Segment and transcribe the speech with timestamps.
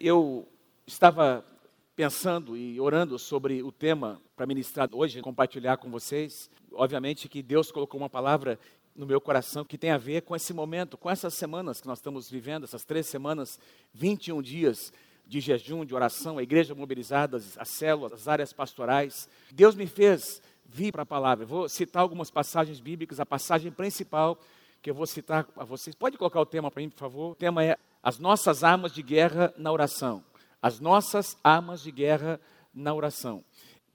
[0.00, 0.46] Eu
[0.86, 1.44] estava
[1.94, 6.50] pensando e orando sobre o tema para ministrar hoje, compartilhar com vocês.
[6.72, 8.58] Obviamente que Deus colocou uma palavra
[8.94, 11.98] no meu coração que tem a ver com esse momento, com essas semanas que nós
[11.98, 13.58] estamos vivendo, essas três semanas,
[13.94, 14.92] 21 dias
[15.26, 19.28] de jejum, de oração, a igreja mobilizada, as células, as áreas pastorais.
[19.52, 21.44] Deus me fez vir para a palavra.
[21.44, 24.38] Eu vou citar algumas passagens bíblicas, a passagem principal
[24.82, 25.96] que eu vou citar a vocês.
[25.96, 27.32] Pode colocar o tema para mim, por favor?
[27.32, 27.76] O tema é
[28.06, 30.24] As nossas armas de guerra na oração.
[30.62, 32.40] As nossas armas de guerra
[32.72, 33.44] na oração.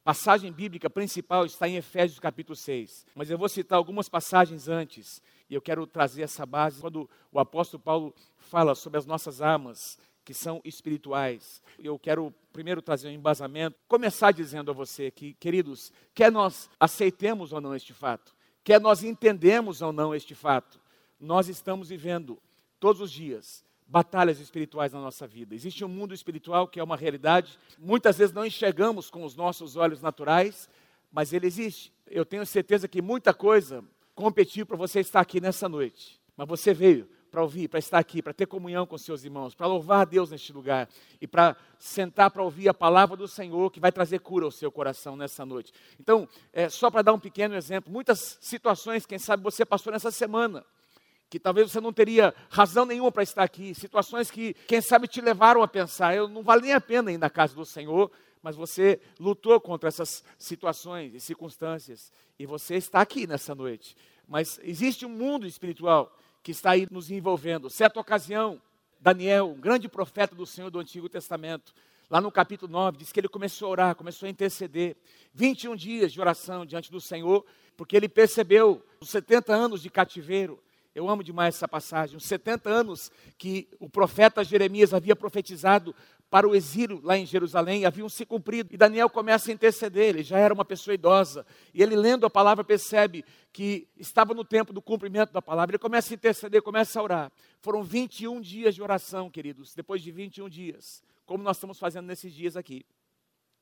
[0.04, 5.22] Passagem bíblica principal está em Efésios capítulo 6, mas eu vou citar algumas passagens antes,
[5.50, 9.98] e eu quero trazer essa base quando o apóstolo Paulo fala sobre as nossas armas
[10.26, 11.62] que são espirituais.
[11.80, 17.54] Eu quero primeiro trazer um embasamento, começar dizendo a você que, queridos, quer nós aceitemos
[17.54, 20.82] ou não este fato, quer nós entendemos ou não este fato,
[21.18, 22.38] nós estamos vivendo
[22.78, 25.54] todos os dias batalhas espirituais na nossa vida.
[25.54, 29.76] Existe um mundo espiritual que é uma realidade, muitas vezes não enxergamos com os nossos
[29.76, 30.70] olhos naturais,
[31.12, 31.92] mas ele existe.
[32.08, 33.84] Eu tenho certeza que muita coisa
[34.16, 38.22] competiu para você estar aqui nessa noite, mas você veio para ouvir, para estar aqui,
[38.22, 40.88] para ter comunhão com seus irmãos, para louvar a Deus neste lugar
[41.20, 44.72] e para sentar para ouvir a palavra do Senhor que vai trazer cura ao seu
[44.72, 45.74] coração nessa noite.
[46.00, 50.12] Então, é, só para dar um pequeno exemplo, muitas situações, quem sabe você passou nessa
[50.12, 50.66] semana,
[51.32, 55.22] que talvez você não teria razão nenhuma para estar aqui, situações que, quem sabe, te
[55.22, 58.12] levaram a pensar, eu não vale nem a pena ir na casa do Senhor,
[58.44, 63.96] mas você lutou contra essas situações e circunstâncias, e você está aqui nessa noite.
[64.28, 67.70] Mas existe um mundo espiritual que está aí nos envolvendo.
[67.70, 68.62] Certa ocasião,
[69.00, 71.74] Daniel, um grande profeta do Senhor do Antigo Testamento,
[72.10, 74.98] lá no capítulo 9, diz que ele começou a orar, começou a interceder.
[75.34, 77.46] 21 dias de oração diante do Senhor,
[77.78, 80.62] porque ele percebeu os 70 anos de cativeiro.
[80.94, 82.18] Eu amo demais essa passagem.
[82.18, 85.96] Os 70 anos que o profeta Jeremias havia profetizado
[86.30, 88.74] para o exílio lá em Jerusalém haviam se cumprido.
[88.74, 91.46] E Daniel começa a interceder, ele já era uma pessoa idosa.
[91.74, 95.72] E ele, lendo a palavra, percebe que estava no tempo do cumprimento da palavra.
[95.72, 97.32] Ele começa a interceder, começa a orar.
[97.60, 99.74] Foram 21 dias de oração, queridos.
[99.74, 102.86] Depois de 21 dias, como nós estamos fazendo nesses dias aqui.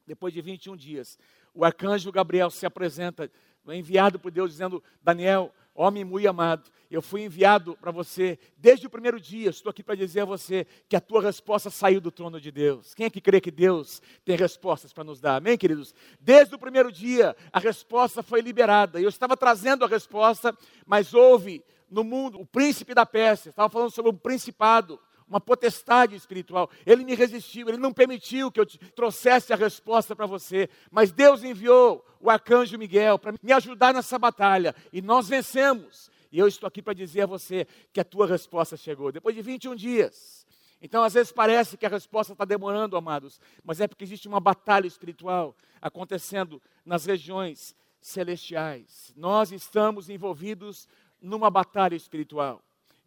[0.06, 1.20] Depois de 21 dias,
[1.54, 3.32] o arcanjo Gabriel se apresenta,
[3.68, 8.90] enviado por Deus, dizendo: Daniel, homem muito amado, eu fui enviado para você desde o
[8.90, 9.50] primeiro dia.
[9.50, 12.94] Estou aqui para dizer a você que a tua resposta saiu do trono de Deus.
[12.94, 15.38] Quem é que crê que Deus tem respostas para nos dar?
[15.38, 15.94] Amém, queridos?
[16.20, 19.00] Desde o primeiro dia, a resposta foi liberada.
[19.00, 23.52] Eu estava trazendo a resposta, mas houve no mundo o príncipe da Pérsia.
[23.52, 26.70] Estava falando sobre um principado uma potestade espiritual.
[26.86, 30.68] Ele me resistiu, ele não permitiu que eu trouxesse a resposta para você.
[30.90, 34.76] Mas Deus enviou o arcanjo Miguel para me ajudar nessa batalha.
[34.92, 36.10] E nós vencemos.
[36.32, 39.12] E eu estou aqui para dizer a você que a tua resposta chegou.
[39.12, 40.46] Depois de 21 dias.
[40.82, 44.40] Então, às vezes parece que a resposta está demorando, amados, mas é porque existe uma
[44.40, 49.14] batalha espiritual acontecendo nas regiões celestiais.
[49.16, 50.88] Nós estamos envolvidos
[51.22, 52.62] numa batalha espiritual.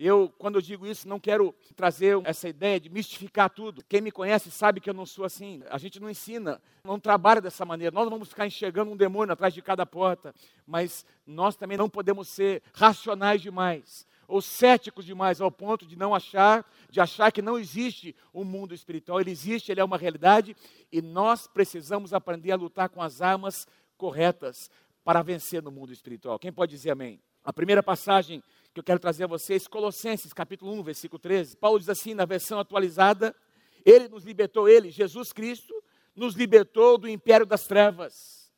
[0.04, 3.84] Eu, quando eu digo isso, não quero trazer essa ideia de mistificar tudo.
[3.88, 5.62] Quem me conhece sabe que eu não sou assim.
[5.70, 7.94] A gente não ensina, não trabalha dessa maneira.
[7.94, 10.34] Nós não vamos ficar enxergando um demônio atrás de cada porta.
[10.66, 16.12] Mas nós também não podemos ser racionais demais ou céticos demais ao ponto de não
[16.12, 19.20] achar, de achar que não existe um mundo espiritual.
[19.20, 20.56] Ele existe, ele é uma realidade
[20.90, 24.68] e nós precisamos aprender a lutar com as armas corretas
[25.04, 26.40] para vencer no mundo espiritual.
[26.40, 27.20] Quem pode dizer amém?
[27.44, 31.58] A primeira passagem que eu quero trazer a vocês, Colossenses capítulo 1, versículo 13.
[31.58, 33.36] Paulo diz assim na versão atualizada:
[33.84, 35.74] Ele nos libertou, ele, Jesus Cristo,
[36.16, 38.50] nos libertou do império das trevas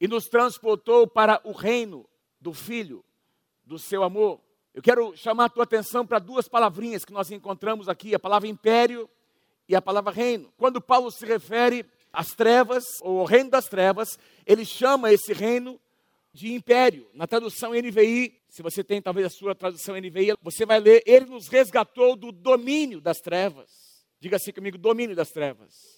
[0.00, 2.08] e nos transportou para o reino
[2.40, 3.04] do Filho,
[3.64, 4.40] do seu amor.
[4.74, 8.48] Eu quero chamar a tua atenção para duas palavrinhas que nós encontramos aqui, a palavra
[8.48, 9.08] império
[9.68, 10.52] e a palavra reino.
[10.56, 15.80] Quando Paulo se refere às trevas, ou ao reino das trevas, ele chama esse reino
[16.32, 17.08] de império.
[17.14, 21.26] Na tradução NVI, se você tem talvez a sua tradução NVI, você vai ler: Ele
[21.26, 24.04] nos resgatou do domínio das trevas.
[24.20, 25.96] Diga assim comigo: domínio das trevas.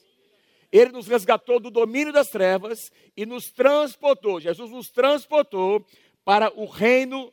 [0.70, 4.40] Ele nos resgatou do domínio das trevas e nos transportou.
[4.40, 5.84] Jesus nos transportou
[6.24, 7.32] para o reino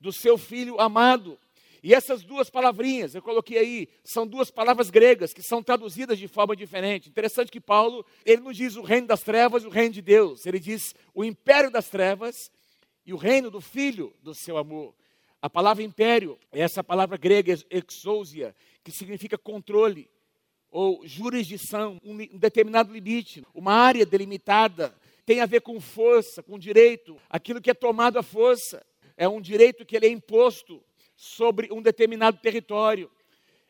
[0.00, 1.38] do seu filho amado.
[1.82, 6.28] E essas duas palavrinhas, eu coloquei aí, são duas palavras gregas que são traduzidas de
[6.28, 7.08] forma diferente.
[7.08, 10.46] Interessante que Paulo, ele não diz o reino das trevas o reino de Deus.
[10.46, 12.52] Ele diz o império das trevas
[13.04, 14.94] e o reino do filho do seu amor.
[15.40, 18.54] A palavra império é essa palavra grega exousia,
[18.84, 20.08] que significa controle
[20.70, 24.94] ou jurisdição, um determinado limite, uma área delimitada,
[25.26, 28.84] tem a ver com força, com direito, aquilo que é tomado à força,
[29.16, 30.82] é um direito que ele é imposto
[31.14, 33.10] sobre um determinado território.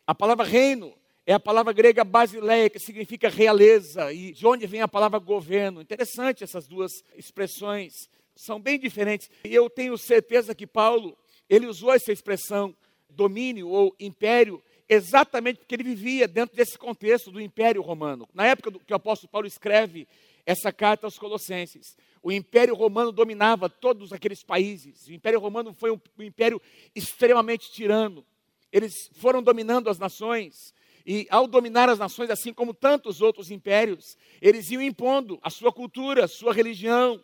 [0.06, 0.94] A palavra reino
[1.26, 5.80] é a palavra grega basileia, que significa realeza, e de onde vem a palavra governo.
[5.80, 9.30] Interessante essas duas expressões, são bem diferentes.
[9.44, 11.16] E eu tenho certeza que Paulo,
[11.48, 12.74] ele usou essa expressão
[13.08, 18.28] domínio ou império exatamente porque ele vivia dentro desse contexto do Império Romano.
[18.34, 20.06] Na época que o apóstolo Paulo escreve
[20.44, 25.06] essa carta aos Colossenses, o Império Romano dominava todos aqueles países.
[25.06, 26.60] O Império Romano foi um, um império
[26.94, 28.24] extremamente tirano.
[28.70, 30.74] Eles foram dominando as nações.
[31.06, 35.72] E ao dominar as nações, assim como tantos outros impérios, eles iam impondo a sua
[35.72, 37.22] cultura, a sua religião,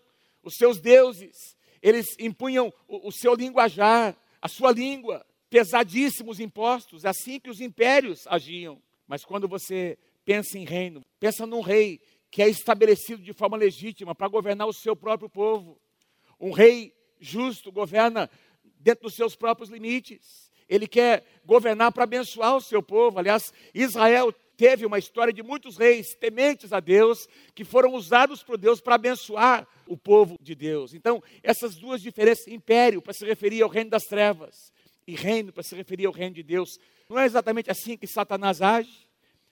[0.49, 1.57] os seus deuses.
[1.81, 7.61] Eles impunham o, o seu linguajar, a sua língua pesadíssimos impostos, é assim que os
[7.61, 8.83] impérios agiam.
[9.07, 12.01] Mas quando você pensa em reino, pensa num rei
[12.31, 15.81] que é estabelecido de forma legítima para governar o seu próprio povo.
[16.39, 18.29] Um rei justo governa
[18.79, 20.53] dentro dos seus próprios limites.
[20.69, 23.19] Ele quer governar para abençoar o seu povo.
[23.19, 28.59] Aliás, Israel teve uma história de muitos reis tementes a Deus, que foram usados por
[28.59, 30.93] Deus para abençoar o povo de Deus.
[30.93, 34.73] Então, essas duas diferenças, império para se referir ao reino das trevas
[35.07, 36.77] e reino para se referir ao reino de Deus.
[37.09, 39.09] Não é exatamente assim que Satanás age.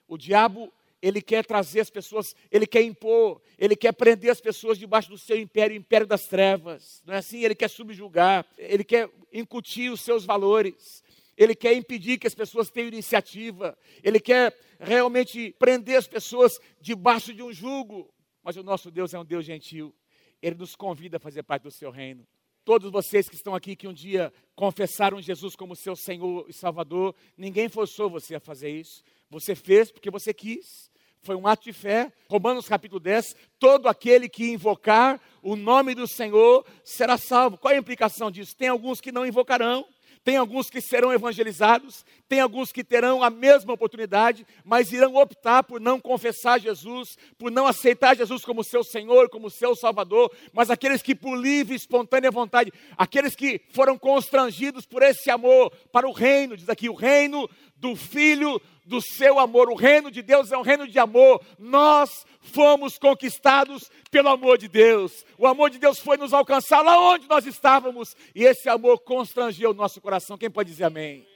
[0.09, 0.71] O diabo,
[1.01, 5.17] ele quer trazer as pessoas, ele quer impor, ele quer prender as pessoas debaixo do
[5.17, 7.01] seu império, o império das trevas.
[7.05, 7.45] Não é assim?
[7.45, 11.01] Ele quer subjugar, ele quer incutir os seus valores.
[11.37, 13.77] Ele quer impedir que as pessoas tenham iniciativa.
[14.03, 18.11] Ele quer realmente prender as pessoas debaixo de um jugo.
[18.43, 19.93] Mas o nosso Deus é um Deus gentil.
[20.41, 22.25] Ele nos convida a fazer parte do seu reino.
[22.65, 27.15] Todos vocês que estão aqui que um dia confessaram Jesus como seu Senhor e Salvador,
[27.37, 29.03] ninguém forçou você a fazer isso.
[29.29, 30.91] Você fez porque você quis.
[31.21, 32.11] Foi um ato de fé.
[32.29, 37.57] Romanos capítulo 10, todo aquele que invocar o nome do Senhor será salvo.
[37.57, 38.55] Qual é a implicação disso?
[38.55, 39.85] Tem alguns que não invocarão,
[40.27, 45.63] tem alguns que serão evangelizados, tem alguns que terão a mesma oportunidade, mas irão optar
[45.63, 50.69] por não confessar Jesus, por não aceitar Jesus como seu Senhor, como seu Salvador, mas
[50.69, 56.05] aqueles que por livre e espontânea vontade, aqueles que foram constrangidos por esse amor para
[56.05, 59.69] o reino, diz aqui, o reino do Filho do seu amor.
[59.69, 61.43] O reino de Deus é um reino de amor.
[61.59, 65.25] Nós fomos conquistados pelo amor de Deus.
[65.37, 68.15] O amor de Deus foi nos alcançar lá onde nós estávamos.
[68.33, 70.37] E esse amor constrangeu o nosso coração.
[70.37, 71.27] Quem pode dizer amém?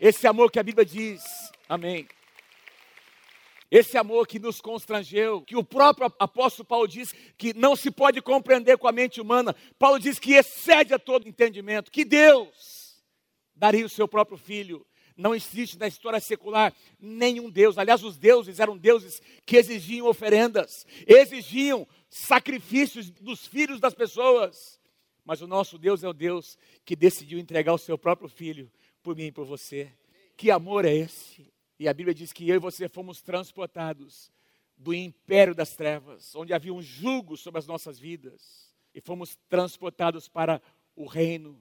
[0.00, 1.22] Esse amor que a Bíblia diz,
[1.68, 2.08] amém.
[3.70, 8.20] Esse amor que nos constrangeu, que o próprio apóstolo Paulo diz que não se pode
[8.20, 9.54] compreender com a mente humana.
[9.78, 13.00] Paulo diz que excede a todo entendimento, que Deus
[13.54, 14.84] daria o seu próprio filho
[15.20, 17.78] não existe na história secular nenhum Deus.
[17.78, 24.80] Aliás, os deuses eram deuses que exigiam oferendas, exigiam sacrifícios dos filhos das pessoas.
[25.24, 28.70] Mas o nosso Deus é o Deus que decidiu entregar o seu próprio filho
[29.02, 29.92] por mim e por você.
[30.36, 31.52] Que amor é esse?
[31.78, 34.32] E a Bíblia diz que eu e você fomos transportados
[34.76, 40.26] do império das trevas, onde havia um jugo sobre as nossas vidas, e fomos transportados
[40.26, 40.60] para
[40.96, 41.60] o reino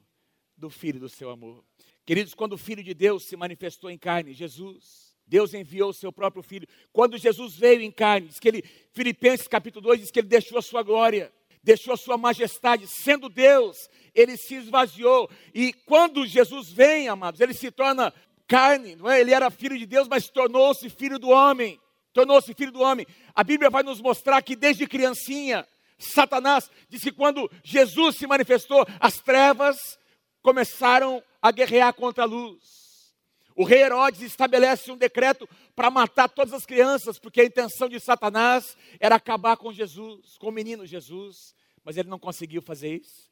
[0.60, 1.64] do Filho do seu amor.
[2.06, 6.12] Queridos, quando o Filho de Deus se manifestou em carne, Jesus, Deus enviou o seu
[6.12, 6.68] próprio Filho.
[6.92, 10.58] Quando Jesus veio em carne, diz que ele, Filipenses capítulo 2, diz que ele deixou
[10.58, 11.32] a sua glória,
[11.64, 15.30] deixou a sua majestade, sendo Deus, ele se esvaziou.
[15.54, 18.14] E quando Jesus vem, amados, ele se torna
[18.48, 19.22] carne, não é?
[19.22, 21.80] Ele era filho de Deus, mas tornou-se filho do homem.
[22.12, 23.06] Tornou-se filho do homem.
[23.36, 25.68] A Bíblia vai nos mostrar que desde criancinha,
[26.00, 29.99] Satanás disse que quando Jesus se manifestou, as trevas
[30.42, 33.14] começaram a guerrear contra a luz.
[33.56, 38.00] O rei Herodes estabelece um decreto para matar todas as crianças, porque a intenção de
[38.00, 41.54] Satanás era acabar com Jesus, com o menino Jesus,
[41.84, 43.30] mas ele não conseguiu fazer isso,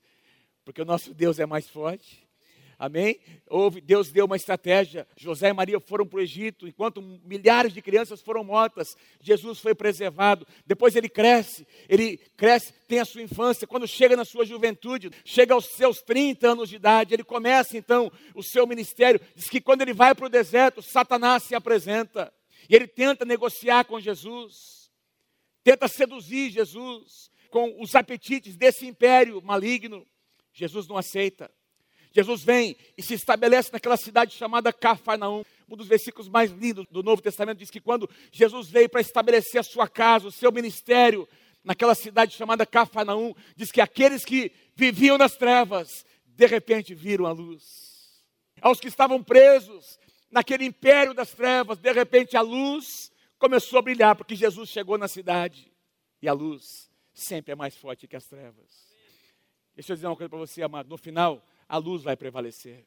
[0.65, 2.26] porque o nosso Deus é mais forte.
[2.79, 3.19] Amém?
[3.49, 5.07] Houve, Deus deu uma estratégia.
[5.17, 9.73] José e Maria foram para o Egito, enquanto milhares de crianças foram mortas, Jesus foi
[9.73, 10.45] preservado.
[10.63, 13.65] Depois ele cresce, ele cresce, tem a sua infância.
[13.65, 18.11] Quando chega na sua juventude, chega aos seus 30 anos de idade, ele começa então
[18.35, 19.19] o seu ministério.
[19.35, 22.31] Diz que quando ele vai para o deserto, Satanás se apresenta
[22.69, 24.91] e ele tenta negociar com Jesus,
[25.63, 30.05] tenta seduzir Jesus com os apetites desse império maligno.
[30.53, 31.49] Jesus não aceita.
[32.17, 35.43] Jesus vem e se estabelece naquela cidade chamada Cafarnaum.
[35.69, 39.59] Um dos versículos mais lindos do Novo Testamento diz que quando Jesus veio para estabelecer
[39.59, 41.29] a sua casa, o seu ministério,
[41.63, 47.31] naquela cidade chamada Cafarnaum, diz que aqueles que viviam nas trevas, de repente viram a
[47.31, 48.23] luz.
[48.61, 49.99] Aos que estavam presos
[50.31, 55.07] naquele império das trevas, de repente a luz começou a brilhar, porque Jesus chegou na
[55.07, 55.71] cidade.
[56.19, 58.87] E a luz sempre é mais forte que as trevas.
[59.75, 60.89] Deixa eu dizer uma coisa para você, amado.
[60.89, 62.85] No final, a luz vai prevalecer.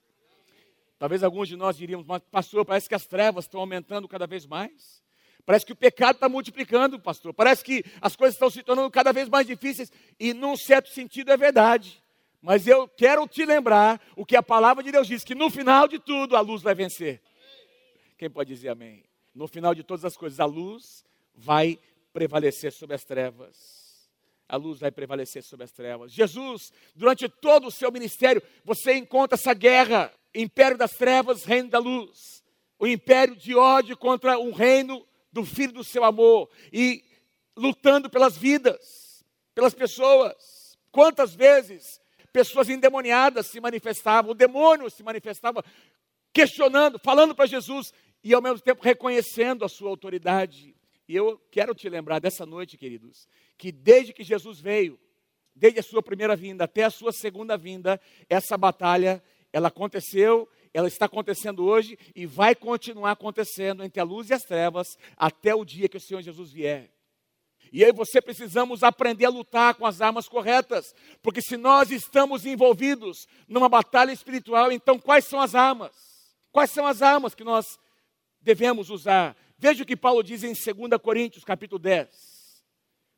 [0.99, 4.47] Talvez alguns de nós diríamos, mas pastor, parece que as trevas estão aumentando cada vez
[4.47, 5.03] mais.
[5.47, 7.33] Parece que o pecado está multiplicando, pastor.
[7.33, 9.91] Parece que as coisas estão se tornando cada vez mais difíceis.
[10.19, 12.03] E, num certo sentido, é verdade.
[12.43, 15.89] Mas eu quero te lembrar o que a palavra de Deus diz: que no final
[15.89, 17.21] de tudo a luz vai vencer.
[18.19, 19.03] Quem pode dizer amém?
[19.35, 21.79] No final de todas as coisas, a luz vai
[22.13, 23.80] prevalecer sobre as trevas.
[24.51, 26.13] A luz vai prevalecer sobre as trevas.
[26.13, 31.79] Jesus, durante todo o seu ministério, você encontra essa guerra: império das trevas, reino da
[31.79, 32.43] luz.
[32.77, 36.51] O império de ódio contra um reino do filho do seu amor.
[36.73, 37.05] E
[37.57, 40.77] lutando pelas vidas, pelas pessoas.
[40.91, 42.01] Quantas vezes
[42.33, 45.65] pessoas endemoniadas se manifestavam, o demônio se manifestava
[46.33, 47.93] questionando, falando para Jesus
[48.25, 50.75] e ao mesmo tempo reconhecendo a sua autoridade.
[51.11, 53.27] E eu quero te lembrar dessa noite, queridos,
[53.59, 54.97] que desde que Jesus veio,
[55.53, 59.21] desde a sua primeira vinda até a sua segunda vinda, essa batalha,
[59.53, 64.45] ela aconteceu, ela está acontecendo hoje e vai continuar acontecendo entre a luz e as
[64.45, 66.93] trevas até o dia que o Senhor Jesus vier.
[67.73, 72.47] E aí você precisamos aprender a lutar com as armas corretas, porque se nós estamos
[72.47, 75.91] envolvidos numa batalha espiritual, então quais são as armas?
[76.53, 77.81] Quais são as armas que nós
[78.41, 79.37] devemos usar?
[79.63, 82.09] Veja o que Paulo diz em 2 Coríntios, capítulo 10,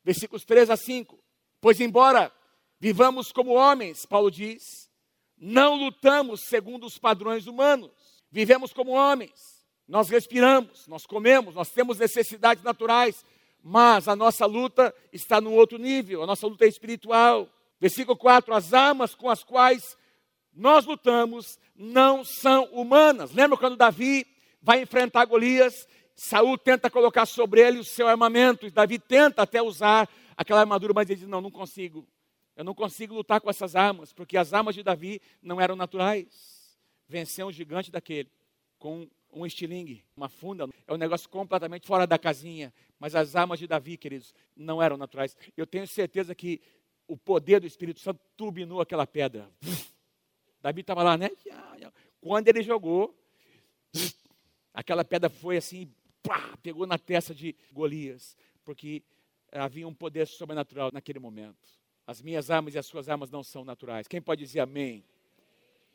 [0.03, 1.17] versículos 3 a 5.
[1.61, 2.33] Pois embora
[2.81, 4.89] vivamos como homens, Paulo diz,
[5.37, 7.91] não lutamos segundo os padrões humanos.
[8.29, 9.63] Vivemos como homens.
[9.87, 13.25] Nós respiramos, nós comemos, nós temos necessidades naturais,
[13.63, 17.47] mas a nossa luta está num outro nível, a nossa luta é espiritual.
[17.79, 19.97] Versículo 4: As armas com as quais
[20.53, 23.31] nós lutamos não são humanas.
[23.31, 24.27] Lembra quando Davi
[24.61, 25.87] vai enfrentar Golias?
[26.15, 31.09] Saul tenta colocar sobre ele o seu armamento, Davi tenta até usar aquela armadura, mas
[31.09, 32.07] ele diz: Não, não consigo.
[32.55, 36.77] Eu não consigo lutar com essas armas, porque as armas de Davi não eram naturais.
[37.07, 38.29] Vencer um gigante daquele
[38.77, 42.73] com um estilingue, uma funda, é um negócio completamente fora da casinha.
[42.99, 45.35] Mas as armas de Davi, queridos, não eram naturais.
[45.57, 46.61] Eu tenho certeza que
[47.07, 49.49] o poder do Espírito Santo turbinou aquela pedra.
[50.61, 51.31] Davi estava lá, né?
[52.21, 53.13] Quando ele jogou,
[54.73, 55.91] aquela pedra foi assim,
[56.23, 59.03] pá, pegou na testa de Golias, porque
[59.51, 61.67] havia um poder sobrenatural naquele momento.
[62.07, 64.07] As minhas armas e as suas armas não são naturais.
[64.07, 65.03] Quem pode dizer amém?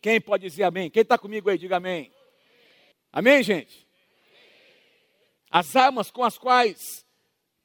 [0.01, 0.91] Quem pode dizer amém?
[0.91, 2.13] Quem está comigo aí, diga amém.
[3.13, 3.87] Amém, gente?
[5.51, 7.05] As armas com as quais,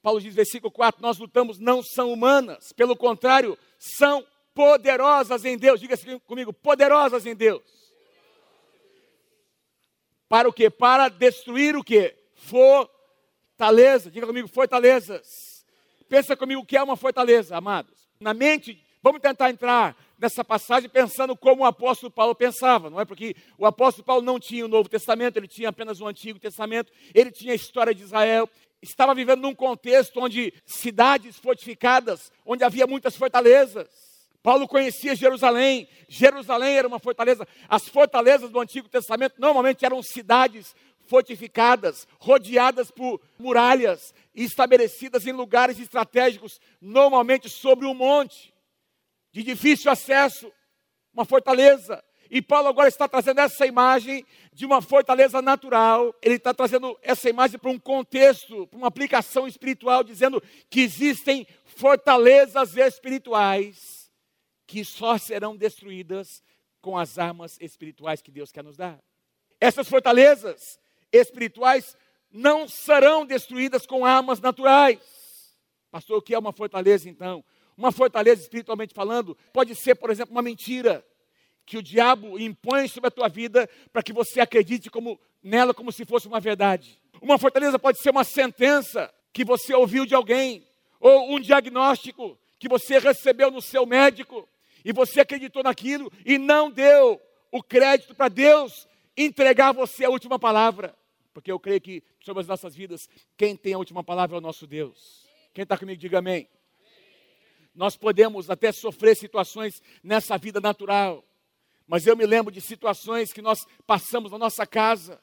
[0.01, 5.79] Paulo diz, versículo 4, nós lutamos não são humanas, pelo contrário, são poderosas em Deus.
[5.79, 7.61] Diga assim comigo, poderosas em Deus.
[10.27, 10.69] Para o quê?
[10.69, 12.17] Para destruir o quê?
[12.45, 14.11] Fortaleza.
[14.11, 15.65] Diga comigo, fortalezas.
[16.09, 18.09] Pensa comigo o que é uma fortaleza, amados.
[18.19, 23.05] Na mente, vamos tentar entrar nessa passagem pensando como o apóstolo Paulo pensava, não é?
[23.05, 26.91] Porque o apóstolo Paulo não tinha o Novo Testamento, ele tinha apenas o Antigo Testamento,
[27.13, 28.49] ele tinha a história de Israel,
[28.81, 33.87] estava vivendo num contexto onde cidades fortificadas, onde havia muitas fortalezas.
[34.41, 37.47] Paulo conhecia Jerusalém, Jerusalém era uma fortaleza.
[37.67, 45.79] As fortalezas do Antigo Testamento normalmente eram cidades fortificadas, rodeadas por muralhas estabelecidas em lugares
[45.79, 48.53] estratégicos, normalmente sobre um monte
[49.31, 50.51] de difícil acesso,
[51.13, 52.03] uma fortaleza.
[52.29, 57.29] E Paulo agora está trazendo essa imagem de uma fortaleza natural, ele está trazendo essa
[57.29, 64.11] imagem para um contexto, para uma aplicação espiritual, dizendo que existem fortalezas espirituais
[64.65, 66.41] que só serão destruídas
[66.81, 68.99] com as armas espirituais que Deus quer nos dar.
[69.59, 70.79] Essas fortalezas
[71.13, 71.95] espirituais
[72.31, 74.99] não serão destruídas com armas naturais.
[75.91, 77.45] Pastor, o que é uma fortaleza então?
[77.77, 81.05] Uma fortaleza espiritualmente falando pode ser, por exemplo, uma mentira
[81.65, 85.91] que o diabo impõe sobre a tua vida para que você acredite como, nela como
[85.91, 86.99] se fosse uma verdade.
[87.21, 90.67] Uma fortaleza pode ser uma sentença que você ouviu de alguém,
[90.99, 94.47] ou um diagnóstico que você recebeu no seu médico,
[94.83, 100.09] e você acreditou naquilo e não deu o crédito para Deus entregar a você a
[100.09, 100.95] última palavra.
[101.33, 104.41] Porque eu creio que sobre as nossas vidas, quem tem a última palavra é o
[104.41, 105.27] nosso Deus.
[105.53, 106.47] Quem está comigo, diga amém.
[107.73, 111.25] Nós podemos até sofrer situações nessa vida natural,
[111.87, 115.19] mas eu me lembro de situações que nós passamos na nossa casa.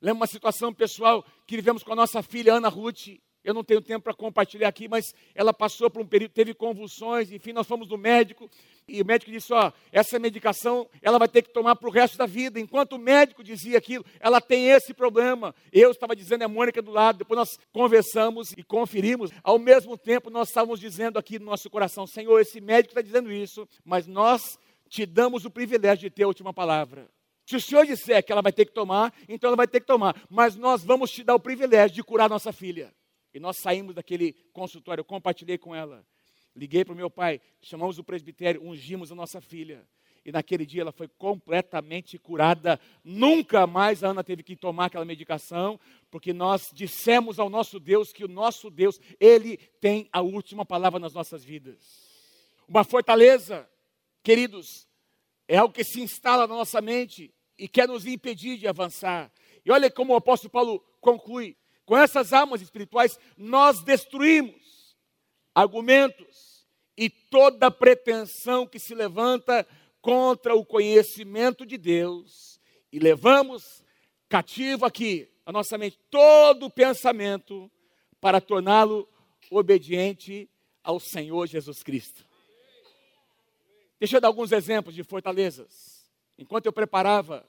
[0.00, 3.20] Lembro uma situação pessoal que vivemos com a nossa filha Ana Ruth.
[3.44, 7.32] Eu não tenho tempo para compartilhar aqui, mas ela passou por um período, teve convulsões,
[7.32, 8.48] enfim, nós fomos no médico
[8.86, 12.16] e o médico disse: Ó, essa medicação ela vai ter que tomar para o resto
[12.16, 12.60] da vida.
[12.60, 15.54] Enquanto o médico dizia aquilo, ela tem esse problema.
[15.72, 17.18] Eu estava dizendo, é a Mônica do lado.
[17.18, 19.30] Depois nós conversamos e conferimos.
[19.42, 23.32] Ao mesmo tempo, nós estávamos dizendo aqui no nosso coração: Senhor, esse médico está dizendo
[23.32, 24.58] isso, mas nós
[24.88, 27.08] te damos o privilégio de ter a última palavra.
[27.44, 29.86] Se o Senhor disser que ela vai ter que tomar, então ela vai ter que
[29.86, 30.14] tomar.
[30.30, 32.92] Mas nós vamos te dar o privilégio de curar nossa filha.
[33.34, 36.04] E nós saímos daquele consultório, eu compartilhei com ela.
[36.54, 39.86] Liguei para o meu pai, chamamos o presbitério, ungimos a nossa filha.
[40.24, 42.78] E naquele dia ela foi completamente curada.
[43.02, 48.12] Nunca mais a Ana teve que tomar aquela medicação, porque nós dissemos ao nosso Deus
[48.12, 51.78] que o nosso Deus, Ele tem a última palavra nas nossas vidas.
[52.68, 53.68] Uma fortaleza,
[54.22, 54.86] queridos,
[55.48, 59.32] é algo que se instala na nossa mente e quer nos impedir de avançar.
[59.64, 64.96] E olha como o apóstolo Paulo conclui: com essas armas espirituais, nós destruímos
[65.54, 69.66] argumentos e toda pretensão que se levanta
[70.00, 72.60] contra o conhecimento de Deus
[72.92, 73.82] e levamos
[74.28, 77.70] cativo aqui a nossa mente todo o pensamento
[78.20, 79.08] para torná-lo
[79.50, 80.48] obediente
[80.82, 82.24] ao Senhor Jesus Cristo.
[83.98, 86.10] Deixa eu dar alguns exemplos de fortalezas.
[86.38, 87.48] Enquanto eu preparava,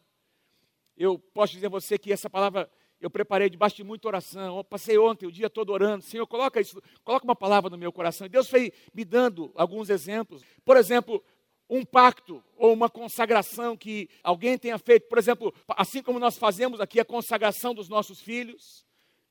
[0.96, 2.70] eu posso dizer a você que essa palavra
[3.06, 4.58] eu preparei debaixo de muita oração.
[4.58, 6.04] Eu passei ontem o dia todo orando.
[6.04, 8.26] Senhor, coloca isso, coloca uma palavra no meu coração.
[8.26, 10.42] E Deus foi me dando alguns exemplos.
[10.64, 11.24] Por exemplo,
[11.70, 15.08] um pacto ou uma consagração que alguém tenha feito.
[15.08, 18.86] Por exemplo, assim como nós fazemos aqui a consagração dos nossos filhos.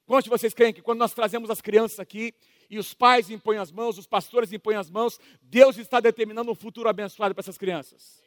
[0.07, 2.35] Quantos de vocês creem que quando nós trazemos as crianças aqui,
[2.69, 6.55] e os pais impõem as mãos, os pastores impõem as mãos, Deus está determinando um
[6.55, 8.23] futuro abençoado para essas crianças.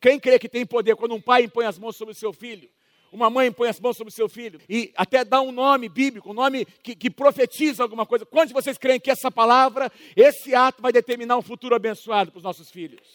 [0.00, 2.68] Quem crê que tem poder quando um pai impõe as mãos sobre o seu filho?
[3.12, 6.30] Uma mãe impõe as mãos sobre o seu filho e até dá um nome bíblico,
[6.30, 8.24] um nome que, que profetiza alguma coisa.
[8.24, 12.38] Quantos de vocês creem que essa palavra, esse ato vai determinar um futuro abençoado para
[12.38, 13.06] os nossos filhos?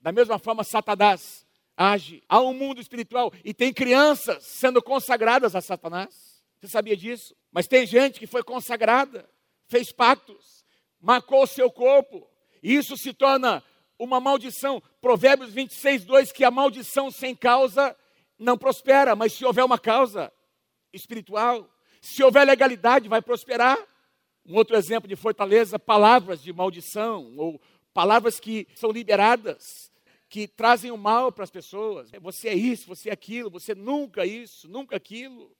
[0.00, 2.24] Da mesma forma, Satanás age.
[2.28, 6.42] Há um mundo espiritual e tem crianças sendo consagradas a Satanás.
[6.60, 7.36] Você sabia disso?
[7.52, 9.30] Mas tem gente que foi consagrada,
[9.68, 10.64] fez pactos,
[11.00, 12.28] marcou o seu corpo,
[12.60, 13.62] e isso se torna
[13.96, 14.82] uma maldição.
[15.00, 17.96] Provérbios 26, 2: que a maldição sem causa
[18.38, 20.32] não prospera, mas se houver uma causa
[20.92, 21.68] espiritual,
[22.00, 23.78] se houver legalidade, vai prosperar.
[24.46, 27.60] Um outro exemplo de fortaleza, palavras de maldição, ou
[27.92, 29.92] palavras que são liberadas,
[30.28, 32.10] que trazem o mal para as pessoas.
[32.20, 35.54] Você é isso, você é aquilo, você nunca isso, nunca aquilo.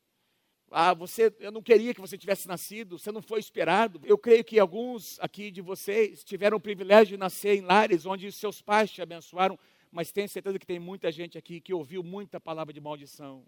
[0.70, 4.00] Ah, você, eu não queria que você tivesse nascido, você não foi esperado.
[4.04, 8.30] Eu creio que alguns aqui de vocês tiveram o privilégio de nascer em lares onde
[8.30, 9.58] seus pais te abençoaram,
[9.90, 13.44] mas tenho certeza que tem muita gente aqui que ouviu muita palavra de maldição.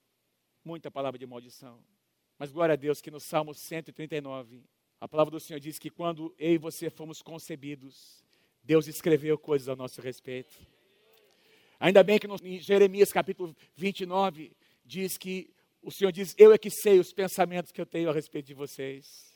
[0.64, 1.82] Muita palavra de maldição.
[2.38, 4.62] Mas glória a Deus que no Salmo 139,
[5.00, 8.24] a palavra do Senhor diz que quando eu e você fomos concebidos,
[8.62, 10.58] Deus escreveu coisas a nosso respeito.
[11.78, 14.52] Ainda bem que no, em Jeremias capítulo 29
[14.84, 15.50] diz que
[15.82, 18.54] o Senhor diz: Eu é que sei os pensamentos que eu tenho a respeito de
[18.54, 19.30] vocês.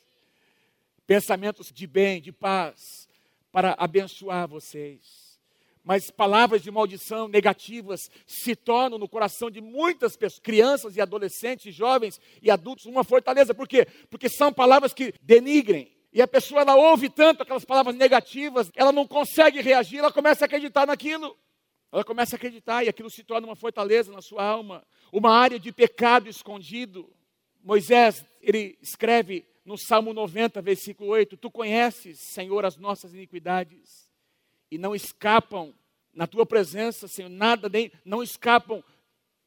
[1.07, 3.07] Pensamentos de bem, de paz,
[3.51, 5.24] para abençoar vocês.
[5.85, 11.75] Mas palavras de maldição negativas se tornam no coração de muitas pessoas, crianças e adolescentes,
[11.75, 13.53] jovens e adultos, uma fortaleza.
[13.53, 13.85] Por quê?
[14.09, 15.95] Porque são palavras que denigrem.
[16.11, 20.43] E a pessoa ela ouve tanto aquelas palavras negativas, ela não consegue reagir, ela começa
[20.43, 21.37] a acreditar naquilo.
[21.91, 25.59] Ela começa a acreditar e aquilo se torna uma fortaleza na sua alma, uma área
[25.59, 27.13] de pecado escondido.
[27.63, 34.04] Moisés, ele escreve no Salmo 90, versículo 8: Tu conheces, Senhor, as nossas iniquidades
[34.69, 35.73] e não escapam
[36.13, 38.83] na tua presença, Senhor, nada nem não escapam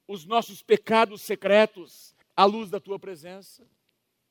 [0.06, 3.66] os nossos pecados secretos à luz da tua presença.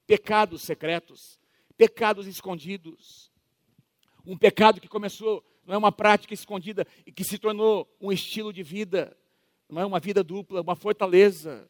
[0.05, 1.39] Pecados secretos,
[1.75, 3.31] pecados escondidos.
[4.25, 8.53] Um pecado que começou não é uma prática escondida e que se tornou um estilo
[8.53, 9.17] de vida,
[9.69, 11.69] não é uma vida dupla, uma fortaleza.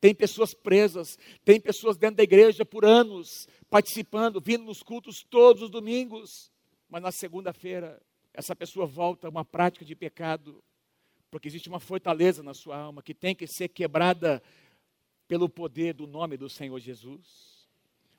[0.00, 5.62] Tem pessoas presas, tem pessoas dentro da igreja por anos, participando, vindo nos cultos todos
[5.62, 6.52] os domingos,
[6.88, 8.00] mas na segunda-feira
[8.38, 10.62] essa pessoa volta a uma prática de pecado,
[11.28, 14.40] porque existe uma fortaleza na sua alma que tem que ser quebrada
[15.26, 17.66] pelo poder do nome do Senhor Jesus.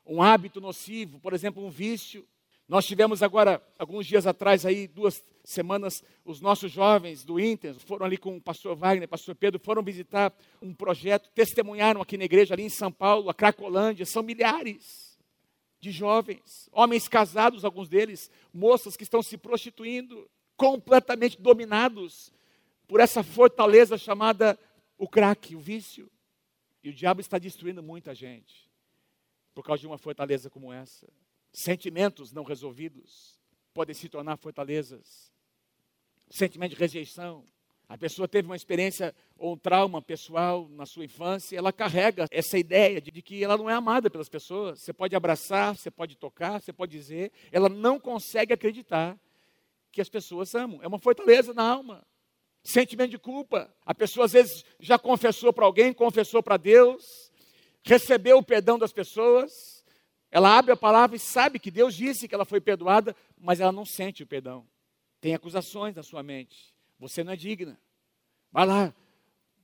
[0.04, 2.28] Um hábito nocivo, por exemplo, um vício,
[2.68, 8.04] nós tivemos agora, alguns dias atrás, aí, duas semanas, os nossos jovens do Inter foram
[8.04, 12.52] ali com o pastor Wagner, pastor Pedro, foram visitar um projeto, testemunharam aqui na igreja,
[12.52, 15.09] ali em São Paulo, a Cracolândia, são milhares
[15.80, 22.32] de jovens, homens casados, alguns deles, moças que estão se prostituindo, completamente dominados
[22.86, 24.58] por essa fortaleza chamada
[24.98, 26.10] o crack, o vício.
[26.82, 28.70] E o diabo está destruindo muita gente
[29.54, 31.08] por causa de uma fortaleza como essa.
[31.52, 33.38] Sentimentos não resolvidos
[33.72, 35.32] podem se tornar fortalezas.
[36.28, 37.44] Sentimento de rejeição.
[37.90, 42.56] A pessoa teve uma experiência ou um trauma pessoal na sua infância, ela carrega essa
[42.56, 44.78] ideia de, que ela não é amada pelas pessoas.
[44.78, 49.18] Você pode abraçar, você pode tocar, você pode dizer, ela não consegue acreditar
[49.90, 50.78] que as pessoas amam.
[50.84, 52.06] É uma fortaleza na alma.
[52.62, 53.68] Sentimento de culpa.
[53.84, 57.32] A pessoa às vezes já confessou para alguém, confessou para Deus,
[57.82, 59.84] recebeu o perdão das pessoas.
[60.30, 63.72] Ela abre a palavra e sabe que Deus disse que ela foi perdoada, mas ela
[63.72, 64.64] não sente o perdão.
[65.20, 66.69] Tem acusações na sua mente.
[67.00, 67.80] Você não é digna.
[68.52, 68.94] Vai lá,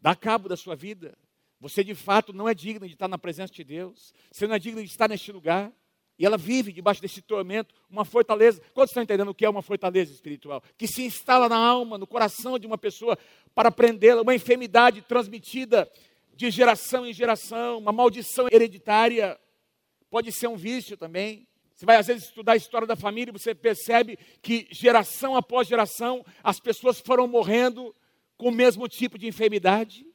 [0.00, 1.16] dá cabo da sua vida.
[1.60, 4.12] Você de fato não é digno de estar na presença de Deus.
[4.32, 5.72] Você não é digno de estar neste lugar.
[6.18, 8.62] E ela vive debaixo desse tormento, uma fortaleza.
[8.72, 10.62] Quantos estão entendendo o que é uma fortaleza espiritual?
[10.78, 13.18] Que se instala na alma, no coração de uma pessoa
[13.54, 15.90] para prendê-la, uma enfermidade transmitida
[16.34, 19.38] de geração em geração, uma maldição hereditária.
[20.08, 21.46] Pode ser um vício também.
[21.76, 25.68] Você vai às vezes estudar a história da família e você percebe que geração após
[25.68, 27.94] geração as pessoas foram morrendo
[28.38, 30.06] com o mesmo tipo de enfermidade.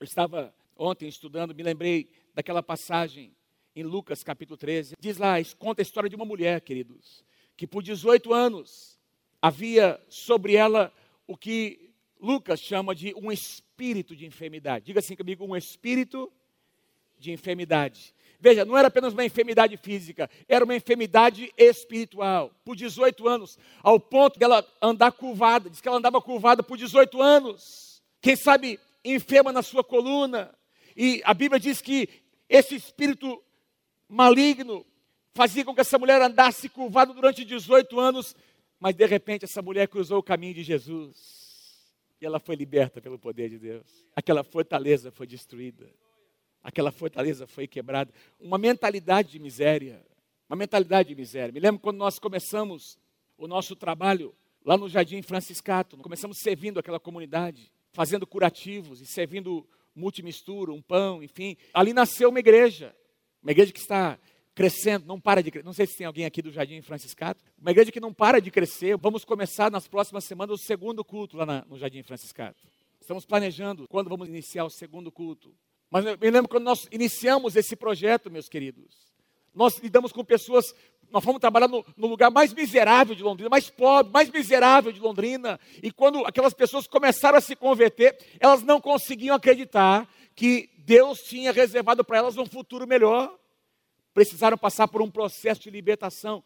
[0.00, 3.36] Eu estava ontem estudando, me lembrei daquela passagem
[3.76, 4.94] em Lucas capítulo 13.
[4.98, 7.22] Diz lá, conta a história de uma mulher, queridos,
[7.58, 8.98] que por 18 anos
[9.40, 10.90] havia sobre ela
[11.26, 14.86] o que Lucas chama de um espírito de enfermidade.
[14.86, 16.32] Diga assim comigo, um espírito
[17.18, 18.14] de enfermidade.
[18.42, 22.50] Veja, não era apenas uma enfermidade física, era uma enfermidade espiritual.
[22.64, 25.70] Por 18 anos, ao ponto de ela andar curvada.
[25.70, 28.02] Diz que ela andava curvada por 18 anos.
[28.20, 30.52] Quem sabe enferma na sua coluna.
[30.96, 32.08] E a Bíblia diz que
[32.48, 33.40] esse espírito
[34.08, 34.84] maligno
[35.32, 38.34] fazia com que essa mulher andasse curvada durante 18 anos,
[38.80, 41.14] mas de repente essa mulher cruzou o caminho de Jesus.
[42.20, 43.86] E ela foi liberta pelo poder de Deus.
[44.16, 45.88] Aquela fortaleza foi destruída.
[46.62, 48.12] Aquela fortaleza foi quebrada.
[48.38, 50.04] Uma mentalidade de miséria.
[50.48, 51.52] Uma mentalidade de miséria.
[51.52, 52.98] Me lembro quando nós começamos
[53.36, 55.96] o nosso trabalho lá no Jardim Franciscato.
[55.96, 61.56] Começamos servindo aquela comunidade, fazendo curativos e servindo multimistura, um pão, enfim.
[61.74, 62.94] Ali nasceu uma igreja.
[63.42, 64.18] Uma igreja que está
[64.54, 65.64] crescendo, não para de crescer.
[65.64, 67.42] Não sei se tem alguém aqui do Jardim Franciscato.
[67.58, 68.96] Uma igreja que não para de crescer.
[68.96, 72.60] Vamos começar nas próximas semanas o segundo culto lá na, no Jardim Franciscato.
[73.00, 75.52] Estamos planejando quando vamos iniciar o segundo culto.
[75.92, 79.12] Mas eu me lembro quando nós iniciamos esse projeto, meus queridos.
[79.54, 80.74] Nós lidamos com pessoas,
[81.10, 84.98] nós fomos trabalhar no, no, lugar mais miserável de Londrina, mais pobre, mais miserável de
[84.98, 85.60] Londrina.
[85.82, 91.52] E quando aquelas pessoas começaram a se converter, elas não conseguiam acreditar que Deus tinha
[91.52, 93.38] reservado para elas um futuro melhor.
[94.14, 96.42] Precisaram passar por um processo de libertação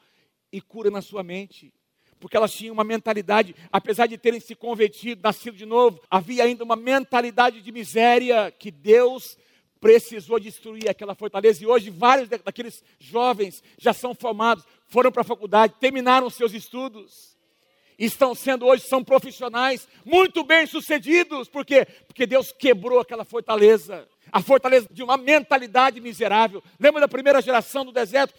[0.51, 1.73] e cura na sua mente.
[2.19, 6.65] Porque elas tinham uma mentalidade, apesar de terem se convertido, nascido de novo, havia ainda
[6.65, 9.37] uma mentalidade de miséria que Deus
[9.81, 11.63] precisou destruir aquela fortaleza.
[11.63, 17.37] E hoje, vários daqueles jovens já são formados, foram para a faculdade, terminaram seus estudos
[17.99, 21.49] estão sendo hoje, são profissionais muito bem sucedidos.
[21.49, 21.87] Por quê?
[22.07, 26.63] Porque Deus quebrou aquela fortaleza, a fortaleza de uma mentalidade miserável.
[26.79, 28.35] Lembra da primeira geração do deserto?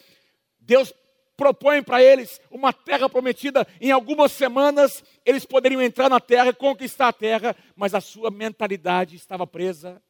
[0.59, 0.93] Deus
[1.37, 3.65] propõe para eles uma terra prometida.
[3.79, 8.31] Em algumas semanas eles poderiam entrar na terra e conquistar a terra, mas a sua
[8.31, 10.01] mentalidade estava presa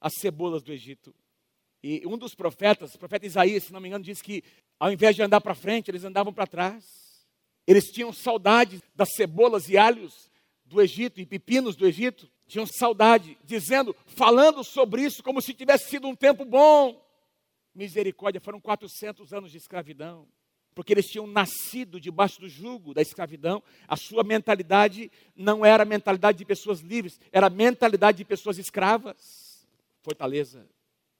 [0.00, 1.12] às cebolas do Egito.
[1.82, 4.42] E um dos profetas, o profeta Isaías, se não me engano, diz que
[4.78, 6.84] ao invés de andar para frente, eles andavam para trás.
[7.66, 10.30] Eles tinham saudade das cebolas e alhos
[10.64, 12.30] do Egito e pepinos do Egito.
[12.46, 17.04] Tinham saudade, dizendo, falando sobre isso como se tivesse sido um tempo bom.
[17.74, 20.26] Misericórdia, foram 400 anos de escravidão.
[20.78, 23.60] Porque eles tinham nascido debaixo do jugo da escravidão.
[23.88, 28.58] A sua mentalidade não era a mentalidade de pessoas livres, era a mentalidade de pessoas
[28.58, 29.66] escravas.
[30.02, 30.68] Fortaleza.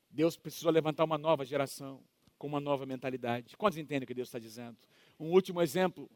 [0.08, 2.00] Deus precisou levantar uma nova geração
[2.38, 3.56] com uma nova mentalidade.
[3.56, 4.76] Quantos entendem o que Deus está dizendo?
[5.18, 6.08] Um último exemplo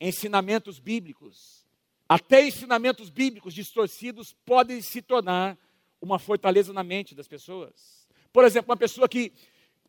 [0.00, 1.66] ensinamentos bíblicos,
[2.08, 5.58] até ensinamentos bíblicos distorcidos podem se tornar
[6.00, 8.06] uma fortaleza na mente das pessoas.
[8.32, 9.32] Por exemplo, uma pessoa que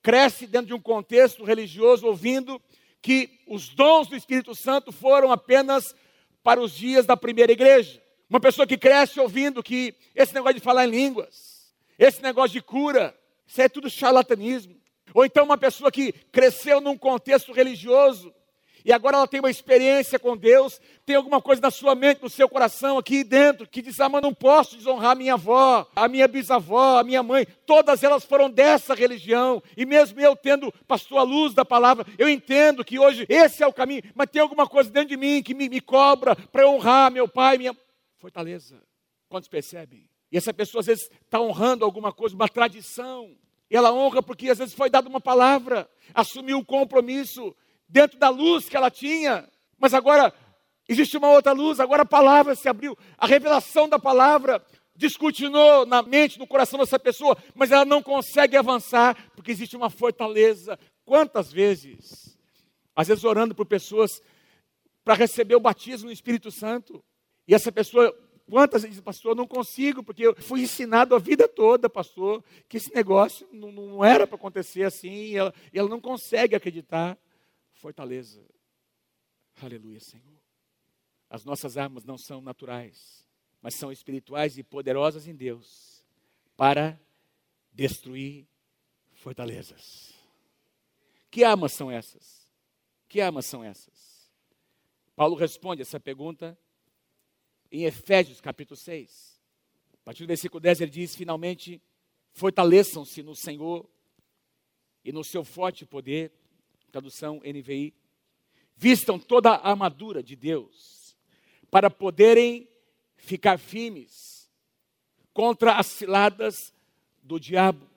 [0.01, 2.59] cresce dentro de um contexto religioso ouvindo
[3.01, 5.95] que os dons do Espírito Santo foram apenas
[6.43, 8.01] para os dias da primeira igreja.
[8.29, 12.61] Uma pessoa que cresce ouvindo que esse negócio de falar em línguas, esse negócio de
[12.61, 14.75] cura, isso é tudo charlatanismo.
[15.13, 18.33] Ou então uma pessoa que cresceu num contexto religioso
[18.87, 22.29] e agora ela tem uma experiência com Deus, tem alguma coisa na sua mente, no
[22.29, 26.25] seu coração, aqui dentro, que diz: Ah, mas não posso desonrar minha avó, a minha
[26.25, 27.45] bisavó, a minha mãe.
[27.65, 29.61] Todas elas foram dessa religião.
[29.75, 33.67] E mesmo eu tendo, pastor, a luz da palavra, eu entendo que hoje esse é
[33.67, 37.11] o caminho, mas tem alguma coisa dentro de mim que me, me cobra para honrar
[37.11, 37.75] meu pai, minha.
[38.15, 38.81] Fortaleza.
[39.27, 40.09] Quantos percebem?
[40.31, 43.35] E essa pessoa às vezes está honrando alguma coisa, uma tradição.
[43.69, 47.53] E ela honra porque às vezes foi dada uma palavra, assumiu um compromisso,
[47.87, 49.47] dentro da luz que ela tinha,
[49.77, 50.33] mas agora
[50.87, 54.63] existe uma outra luz, agora a palavra se abriu, a revelação da palavra
[54.95, 59.89] descortinou na mente, no coração dessa pessoa, mas ela não consegue avançar porque existe uma
[59.89, 60.77] fortaleza.
[61.05, 62.37] Quantas vezes,
[62.95, 64.21] às vezes orando por pessoas
[65.03, 67.03] para receber o batismo no Espírito Santo,
[67.47, 68.13] e essa pessoa
[68.49, 72.93] Quantas vezes, pastor, não consigo, porque eu fui ensinado a vida toda, pastor, que esse
[72.95, 77.17] negócio não, não era para acontecer assim, e ela, e ela não consegue acreditar.
[77.77, 78.43] Fortaleza.
[79.61, 80.37] Aleluia, Senhor.
[81.29, 83.27] As nossas armas não são naturais,
[83.61, 86.03] mas são espirituais e poderosas em Deus
[86.55, 86.99] para
[87.71, 88.47] destruir
[89.13, 90.13] fortalezas.
[91.29, 92.49] Que armas são essas?
[93.07, 94.31] Que armas são essas?
[95.15, 96.57] Paulo responde essa pergunta
[97.71, 99.39] em Efésios capítulo 6.
[99.93, 101.81] A partir do versículo 10 ele diz: Finalmente,
[102.31, 103.87] fortaleçam-se no Senhor
[105.03, 106.31] e no seu forte poder.
[106.97, 107.93] Tradução NVI.
[108.75, 111.15] Vistam toda a armadura de Deus
[111.69, 112.67] para poderem
[113.17, 114.49] ficar firmes
[115.31, 116.73] contra as ciladas
[117.21, 117.87] do diabo.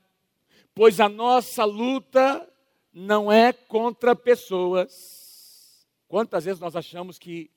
[0.74, 2.46] Pois a nossa luta
[2.92, 4.92] não é contra pessoas.
[6.06, 7.50] Quantas vezes nós achamos que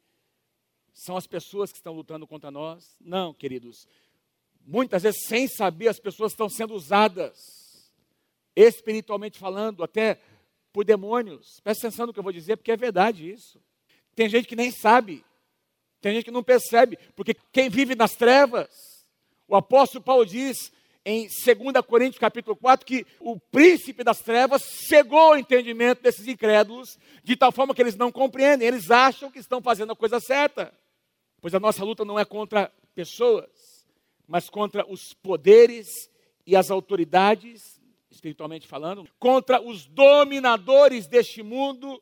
[0.94, 2.96] são as pessoas que estão lutando contra nós?
[3.02, 3.86] Não, queridos.
[4.66, 7.92] Muitas vezes, sem saber, as pessoas estão sendo usadas,
[8.56, 10.22] espiritualmente falando, até
[10.74, 11.60] por demônios.
[11.62, 13.62] Presta atenção no que eu vou dizer, porque é verdade isso.
[14.16, 15.24] Tem gente que nem sabe,
[16.02, 19.08] tem gente que não percebe, porque quem vive nas trevas,
[19.48, 20.72] o apóstolo Paulo diz
[21.06, 26.98] em 2 Coríntios capítulo 4 que o príncipe das trevas cegou o entendimento desses incrédulos,
[27.24, 30.74] de tal forma que eles não compreendem, eles acham que estão fazendo a coisa certa.
[31.42, 33.86] Pois a nossa luta não é contra pessoas,
[34.28, 36.10] mas contra os poderes
[36.46, 37.73] e as autoridades,
[38.24, 42.02] espiritualmente falando, contra os dominadores deste mundo,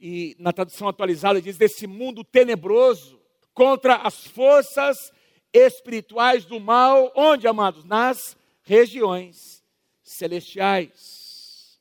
[0.00, 3.20] e na tradução atualizada diz desse mundo tenebroso,
[3.52, 4.96] contra as forças
[5.52, 7.84] espirituais do mal, onde, amados?
[7.84, 9.62] Nas regiões
[10.02, 11.78] celestiais.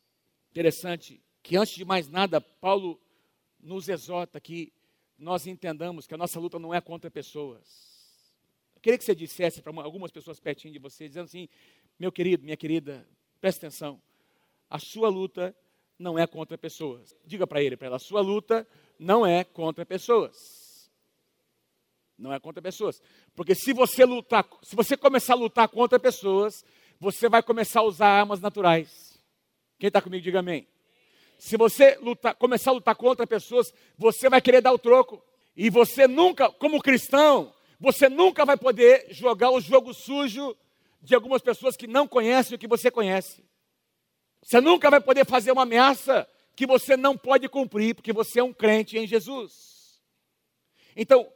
[0.52, 3.00] Interessante que antes de mais nada, Paulo
[3.62, 4.74] nos exorta que
[5.18, 7.90] nós entendamos que a nossa luta não é contra pessoas.
[8.76, 11.48] Eu queria que você dissesse para algumas pessoas pertinho de você, dizendo assim:
[11.98, 13.08] meu querido, minha querida,
[13.40, 14.02] preste atenção,
[14.70, 15.56] a sua luta
[15.98, 17.16] não é contra pessoas.
[17.26, 20.90] Diga para ele, para ela, a sua luta não é contra pessoas.
[22.18, 23.02] Não é contra pessoas.
[23.36, 26.64] Porque se você lutar, se você começar a lutar contra pessoas,
[27.00, 29.20] você vai começar a usar armas naturais.
[29.78, 30.68] Quem está comigo, diga amém.
[31.38, 35.24] Se você lutar, começar a lutar contra pessoas, você vai querer dar o troco.
[35.56, 40.56] E você nunca, como cristão, você nunca vai poder jogar o jogo sujo
[41.02, 43.44] de algumas pessoas que não conhecem o que você conhece.
[44.42, 48.44] Você nunca vai poder fazer uma ameaça que você não pode cumprir, porque você é
[48.44, 50.02] um crente em Jesus.
[50.96, 51.32] Então,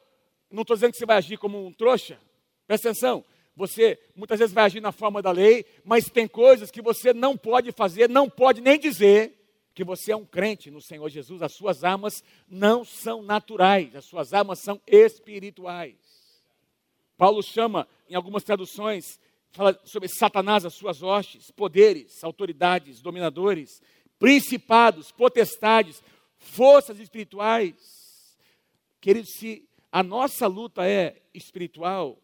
[0.51, 2.19] não estou dizendo que você vai agir como um trouxa,
[2.67, 3.23] presta atenção.
[3.55, 7.37] Você muitas vezes vai agir na forma da lei, mas tem coisas que você não
[7.37, 9.39] pode fazer, não pode nem dizer,
[9.73, 14.05] que você é um crente no Senhor Jesus, as suas armas não são naturais, as
[14.05, 15.95] suas armas são espirituais.
[17.17, 19.19] Paulo chama, em algumas traduções,
[19.53, 23.81] fala sobre Satanás, as suas hostes, poderes, autoridades, dominadores,
[24.19, 26.03] principados, potestades,
[26.37, 27.75] forças espirituais.
[28.99, 32.17] Queridos, se a nossa luta é espiritual,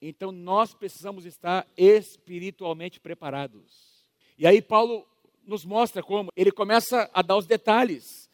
[0.00, 4.08] então nós precisamos estar espiritualmente preparados.
[4.38, 5.06] E aí Paulo
[5.44, 6.30] nos mostra como.
[6.34, 8.30] Ele começa a dar os detalhes.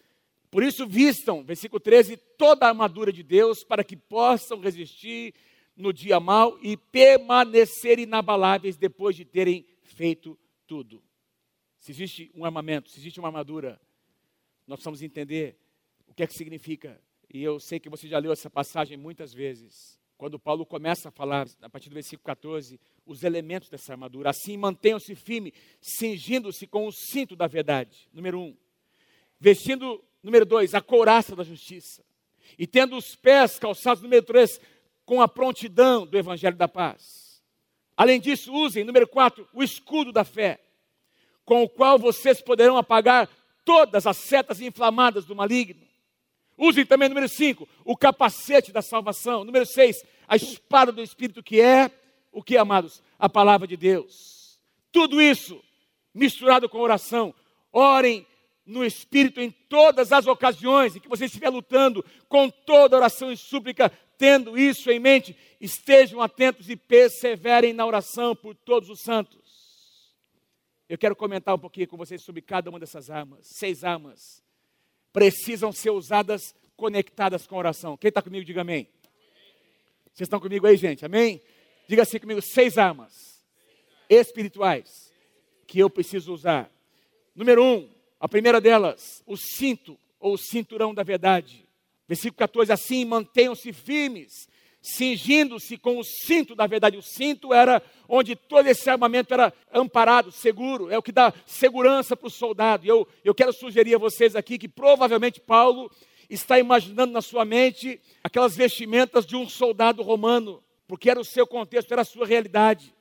[0.50, 5.35] Por isso, vistam, versículo 13, toda a armadura de Deus para que possam resistir
[5.76, 11.02] no dia mau e permanecer inabaláveis depois de terem feito tudo.
[11.78, 13.80] Se existe um armamento, se existe uma armadura,
[14.66, 15.58] nós precisamos entender
[16.06, 17.00] o que é que significa.
[17.32, 21.12] E eu sei que você já leu essa passagem muitas vezes quando Paulo começa a
[21.12, 24.30] falar, a partir do versículo 14, os elementos dessa armadura.
[24.30, 28.08] Assim, mantenham-se firmes, cingindo-se com o cinto da verdade.
[28.12, 28.56] Número um.
[29.38, 32.02] Vestindo, número dois, a couraça da justiça.
[32.58, 34.60] E tendo os pés calçados, número três,
[35.04, 37.42] com a prontidão do evangelho da paz.
[37.96, 40.60] Além disso, usem, número quatro, o escudo da fé,
[41.44, 43.28] com o qual vocês poderão apagar
[43.64, 45.82] todas as setas inflamadas do maligno.
[46.56, 49.44] Usem também, número 5, o capacete da salvação.
[49.44, 51.90] Número 6, a espada do Espírito, que é
[52.32, 53.02] o que, amados?
[53.18, 54.58] A palavra de Deus.
[54.92, 55.62] Tudo isso
[56.12, 57.34] misturado com oração.
[57.72, 58.26] Orem
[58.64, 63.36] no Espírito em todas as ocasiões em que você estiver lutando, com toda oração e
[63.36, 69.42] súplica, tendo isso em mente, estejam atentos e perseverem na oração por todos os santos.
[70.88, 74.44] Eu quero comentar um pouquinho com vocês sobre cada uma dessas armas, seis armas
[75.14, 77.96] precisam ser usadas conectadas com a oração.
[77.96, 78.88] Quem está comigo, diga amém.
[80.12, 81.07] Vocês estão comigo aí, gente?
[81.07, 81.40] Amém?
[81.88, 83.40] Diga assim comigo: seis armas
[84.11, 85.12] espirituais
[85.68, 86.68] que eu preciso usar.
[87.35, 91.63] Número um, a primeira delas, o cinto ou o cinturão da verdade.
[92.08, 94.48] Versículo 14: Assim mantenham-se firmes,
[94.80, 96.96] cingindo-se com o cinto da verdade.
[96.96, 102.16] O cinto era onde todo esse armamento era amparado, seguro, é o que dá segurança
[102.16, 102.84] para o soldado.
[102.84, 105.90] E eu, eu quero sugerir a vocês aqui que provavelmente Paulo
[106.28, 111.46] está imaginando na sua mente aquelas vestimentas de um soldado romano, porque era o seu
[111.46, 112.93] contexto, era a sua realidade.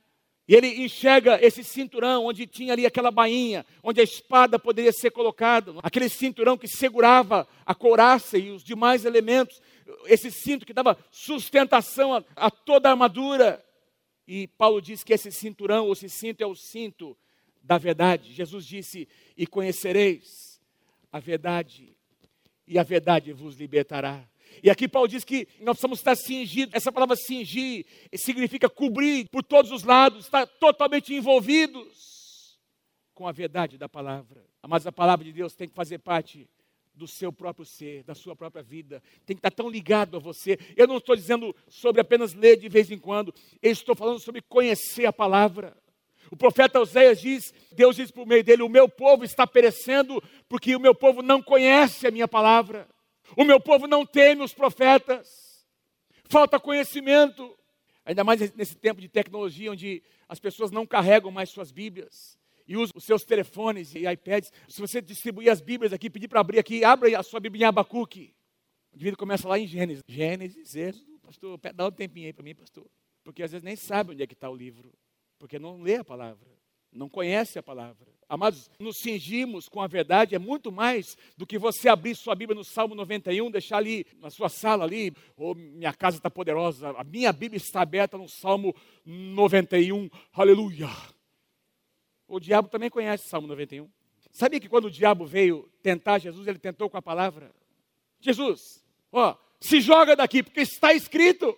[0.48, 5.12] E ele enxerga esse cinturão onde tinha ali aquela bainha, onde a espada poderia ser
[5.12, 9.62] colocada, aquele cinturão que segurava a couraça e os demais elementos,
[10.06, 13.64] esse cinto que dava sustentação a, a toda a armadura.
[14.28, 17.18] E Paulo diz que esse cinturão, ou esse cinto é o cinto
[17.62, 18.34] da verdade.
[18.34, 20.62] Jesus disse: "E conhecereis
[21.12, 21.96] a verdade,
[22.68, 24.28] e a verdade vos libertará".
[24.62, 26.74] E aqui Paulo diz que nós precisamos estar cingidos.
[26.74, 27.86] Essa palavra cingir
[28.16, 32.60] significa cobrir por todos os lados, estar totalmente envolvidos
[33.14, 34.46] com a verdade da palavra.
[34.68, 36.50] Mas a palavra de Deus tem que fazer parte
[36.94, 39.02] do seu próprio ser, da sua própria vida.
[39.26, 40.58] Tem que estar tão ligado a você.
[40.76, 43.34] Eu não estou dizendo sobre apenas ler de vez em quando.
[43.62, 45.76] Eu estou falando sobre conhecer a palavra.
[46.32, 50.76] O profeta Oséias diz, Deus diz por meio dele, o meu povo está perecendo porque
[50.76, 52.88] o meu povo não conhece a minha palavra.
[53.38, 55.66] O meu povo não teme os profetas.
[56.26, 57.58] Falta conhecimento.
[58.06, 62.78] Ainda mais nesse tempo de tecnologia, onde as pessoas não carregam mais suas Bíblias e
[62.78, 64.52] usam os seus telefones e iPads.
[64.68, 67.68] Se você distribuir as Bíblias aqui, pedir para abrir aqui, abra a sua Bíblia em
[67.68, 68.34] Abacuque.
[68.92, 70.04] O indivíduo começa lá em Gênesis.
[70.08, 72.86] Gênesis, Êxodo, pastor, dá um tempinho aí para mim, pastor.
[73.24, 74.94] Porque às vezes nem sabe onde é que está o livro.
[75.40, 76.48] Porque não lê a palavra,
[76.94, 78.14] não conhece a palavra.
[78.28, 82.56] Amados, nos cingimos com a verdade é muito mais do que você abrir sua Bíblia
[82.56, 86.90] no Salmo 91, deixar ali na sua sala ali, ou oh, minha casa está poderosa,
[86.98, 88.76] a minha Bíblia está aberta no Salmo
[89.06, 90.90] 91, aleluia.
[92.28, 93.90] O diabo também conhece o Salmo 91.
[94.32, 97.54] Sabia que quando o diabo veio tentar Jesus, ele tentou com a palavra?
[98.20, 101.56] Jesus, ó, se joga daqui, porque está escrito.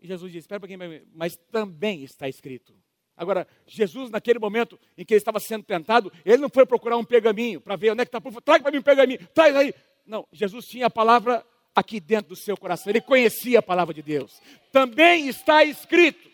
[0.00, 2.74] E Jesus disse: Espera um pouquinho, mas também está escrito.
[3.18, 7.04] Agora, Jesus, naquele momento em que ele estava sendo tentado, ele não foi procurar um
[7.04, 8.40] pergaminho para ver onde é que está.
[8.40, 9.74] Traga para mim um pergaminho, traz aí.
[10.06, 12.90] Não, Jesus tinha a palavra aqui dentro do seu coração.
[12.90, 14.40] Ele conhecia a palavra de Deus.
[14.70, 16.30] Também está escrito.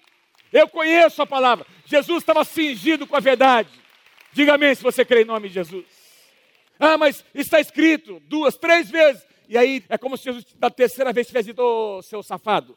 [0.53, 1.67] Eu conheço a palavra.
[1.87, 3.71] Jesus estava cingido com a verdade.
[4.33, 5.87] Diga amém se você crê em nome de Jesus.
[6.79, 9.25] Ah, mas está escrito duas, três vezes.
[9.49, 12.77] E aí é como se Jesus, da terceira vez, tivesse dito, ô oh, seu safado.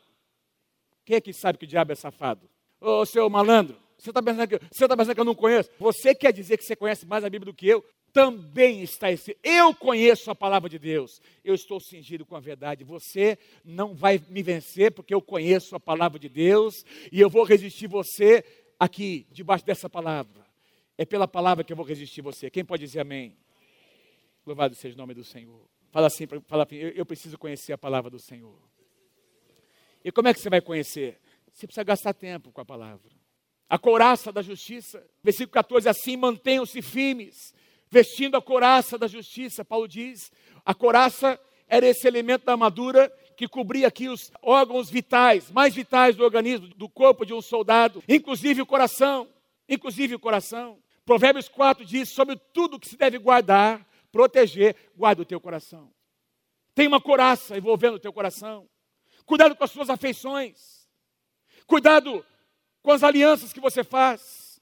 [1.06, 2.50] Quem é que sabe que o diabo é safado?
[2.80, 3.87] Ô oh, seu malandro.
[3.98, 5.72] Você está pensando, que, tá pensando que eu não conheço?
[5.80, 7.84] Você quer dizer que você conhece mais a Bíblia do que eu?
[8.14, 9.40] Também está escrito.
[9.44, 11.20] Eu conheço a palavra de Deus.
[11.44, 12.84] Eu estou cingido com a verdade.
[12.84, 16.76] Você não vai me vencer porque eu conheço a palavra de Deus
[17.12, 18.46] e eu vou resistir você
[18.80, 20.46] aqui, debaixo dessa palavra.
[20.96, 22.52] É pela palavra que eu vou resistir você.
[22.52, 23.36] Quem pode dizer amém?
[24.46, 25.68] Louvado seja o nome do Senhor.
[25.92, 28.58] Fala assim, fala, eu, eu preciso conhecer a palavra do Senhor.
[30.06, 31.20] E como é que você vai conhecer?
[31.52, 33.17] Você precisa gastar tempo com a palavra
[33.70, 35.06] a couraça da justiça.
[35.24, 37.54] Versículo 14: Assim mantenham-se firmes,
[37.90, 39.66] vestindo a couraça da justiça.
[39.66, 40.32] Paulo diz:
[40.66, 46.16] a couraça era esse elemento da armadura que cobria aqui os órgãos vitais, mais vitais
[46.16, 49.28] do organismo, do corpo de um soldado, inclusive o coração.
[49.70, 50.80] Inclusive o coração.
[51.06, 55.92] Provérbios 4 diz: sobre tudo que se deve guardar, proteger, guarda o teu coração.
[56.74, 58.68] Tem uma couraça envolvendo o teu coração.
[59.26, 60.88] Cuidado com as suas afeições.
[61.66, 62.26] Cuidado
[62.82, 64.62] com as alianças que você faz,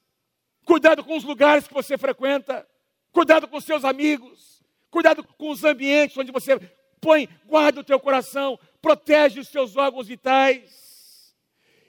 [0.65, 2.67] cuidado com os lugares que você frequenta,
[3.12, 6.60] cuidado com seus amigos, cuidado com os ambientes onde você
[6.99, 11.36] põe, guarda o teu coração, protege os seus órgãos vitais.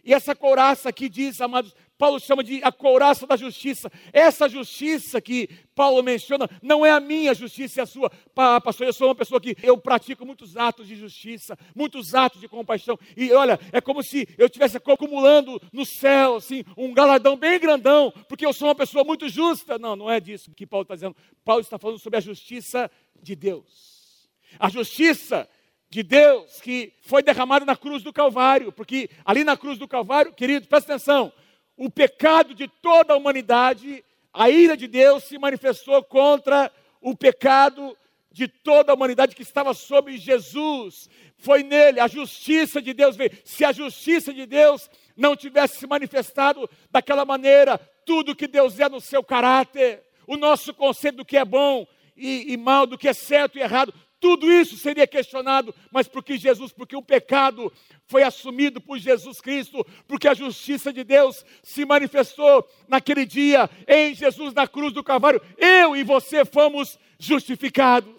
[0.05, 3.91] E essa couraça aqui diz, amados, Paulo chama de a couraça da justiça.
[4.13, 8.11] Essa justiça que Paulo menciona não é a minha justiça, é a sua.
[8.35, 12.49] Pastor, eu sou uma pessoa que eu pratico muitos atos de justiça, muitos atos de
[12.49, 12.99] compaixão.
[13.17, 18.13] E olha, é como se eu estivesse acumulando no céu, assim, um galardão bem grandão,
[18.29, 19.79] porque eu sou uma pessoa muito justa.
[19.79, 21.17] Não, não é disso que Paulo está dizendo.
[21.45, 22.91] Paulo está falando sobre a justiça
[23.23, 24.29] de Deus.
[24.59, 25.49] A justiça
[25.89, 30.33] de Deus que foi derramada na cruz do Calvário, porque ali na cruz do Calvário,
[30.33, 31.33] querido, presta atenção,
[31.77, 37.97] o pecado de toda a humanidade, a ira de Deus se manifestou contra o pecado
[38.33, 41.09] de toda a humanidade que estava sobre Jesus.
[41.39, 43.33] Foi nele, a justiça de Deus veio.
[43.45, 48.89] Se a justiça de Deus não tivesse se manifestado daquela maneira, tudo que Deus é
[48.89, 53.09] no seu caráter, o nosso conceito do que é bom e, e mal, do que
[53.09, 53.93] é certo e errado,
[54.27, 57.73] tudo isso seria questionado, mas porque Jesus, porque o pecado
[58.09, 64.17] foi assumido por Jesus Cristo, porque a justiça de Deus se manifestou naquele dia em
[64.17, 65.41] Jesus na cruz do Calvário.
[65.57, 68.11] Eu e você fomos justificados.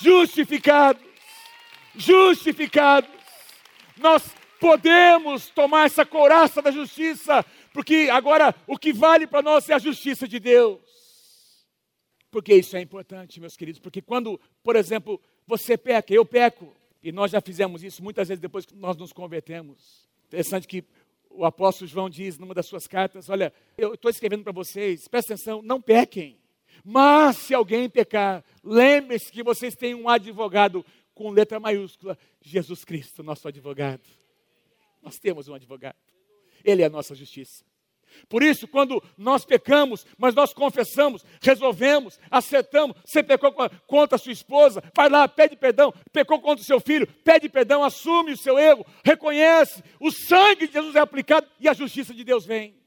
[0.00, 1.02] Justificados.
[1.94, 3.10] Justificados.
[3.98, 4.22] Nós
[4.58, 7.44] podemos tomar essa couraça da justiça,
[7.74, 10.80] porque agora o que vale para nós é a justiça de Deus.
[12.34, 17.12] Porque isso é importante, meus queridos, porque quando, por exemplo, você peca, eu peco, e
[17.12, 20.08] nós já fizemos isso muitas vezes depois que nós nos convertemos.
[20.26, 20.82] Interessante que
[21.30, 25.34] o apóstolo João diz numa das suas cartas: Olha, eu estou escrevendo para vocês, presta
[25.34, 26.36] atenção, não pequem.
[26.84, 33.22] Mas se alguém pecar, lembre-se que vocês têm um advogado com letra maiúscula, Jesus Cristo,
[33.22, 34.02] nosso advogado.
[35.00, 35.94] Nós temos um advogado.
[36.64, 37.64] Ele é a nossa justiça.
[38.28, 43.52] Por isso, quando nós pecamos, mas nós confessamos, resolvemos, acertamos, você pecou
[43.86, 47.82] contra a sua esposa, vai lá, pede perdão, pecou contra o seu filho, pede perdão,
[47.82, 52.24] assume o seu erro, reconhece, o sangue de Jesus é aplicado e a justiça de
[52.24, 52.84] Deus vem.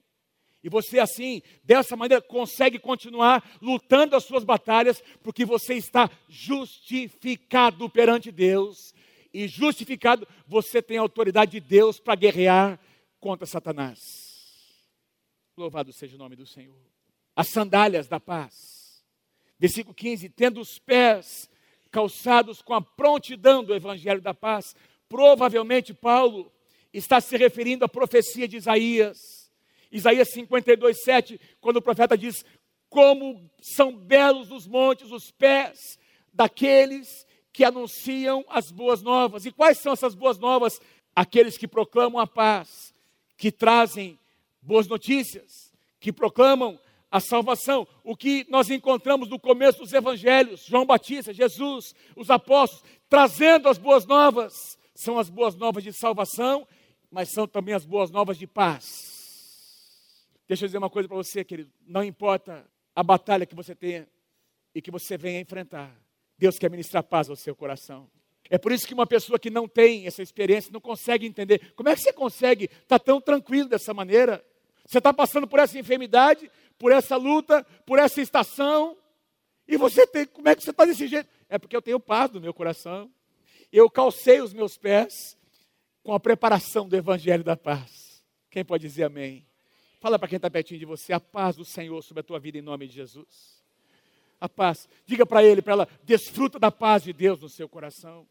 [0.64, 7.90] E você, assim, dessa maneira, consegue continuar lutando as suas batalhas, porque você está justificado
[7.90, 8.94] perante Deus.
[9.34, 12.80] E justificado, você tem a autoridade de Deus para guerrear
[13.20, 14.27] contra Satanás.
[15.58, 16.78] Louvado seja o nome do Senhor.
[17.36, 19.04] As sandálias da paz.
[19.58, 21.50] Versículo 15: tendo os pés
[21.90, 24.76] calçados com a prontidão do evangelho da paz.
[25.10, 26.52] Provavelmente Paulo
[26.94, 29.52] está se referindo à profecia de Isaías.
[29.92, 32.46] Isaías 52, 7, quando o profeta diz:
[32.88, 35.98] Como são belos os montes os pés
[36.32, 39.48] daqueles que anunciam as boas novas.
[39.48, 40.80] E quais são essas boas novas?
[41.16, 42.94] Aqueles que proclamam a paz,
[43.36, 44.20] que trazem
[44.68, 46.78] boas notícias, que proclamam
[47.10, 47.88] a salvação.
[48.04, 53.78] O que nós encontramos no começo dos evangelhos, João Batista, Jesus, os apóstolos, trazendo as
[53.78, 56.68] boas novas, são as boas novas de salvação,
[57.10, 60.28] mas são também as boas novas de paz.
[60.48, 61.72] Deixa eu dizer uma coisa para você, querido.
[61.86, 64.06] Não importa a batalha que você tenha
[64.76, 65.98] e que você venha enfrentar,
[66.38, 68.10] Deus quer ministrar paz ao seu coração.
[68.50, 71.74] É por isso que uma pessoa que não tem essa experiência não consegue entender.
[71.74, 74.44] Como é que você consegue estar tão tranquilo dessa maneira?
[74.88, 78.98] Você está passando por essa enfermidade, por essa luta, por essa estação,
[79.68, 81.30] e você tem, como é que você está desse jeito?
[81.50, 83.12] É porque eu tenho paz no meu coração.
[83.72, 85.38] Eu calcei os meus pés
[86.02, 88.24] com a preparação do Evangelho da Paz.
[88.50, 89.46] Quem pode dizer amém?
[90.00, 92.58] Fala para quem está pertinho de você, a paz do Senhor sobre a tua vida
[92.58, 93.62] em nome de Jesus.
[94.40, 94.88] A paz.
[95.06, 98.26] Diga para ele, para ela, desfruta da paz de Deus no seu coração.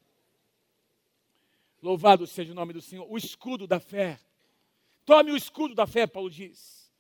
[1.83, 3.07] Louvado seja o nome do Senhor.
[3.11, 4.19] O escudo da fé.
[5.07, 6.91] Tome o escudo da fé, Paulo diz.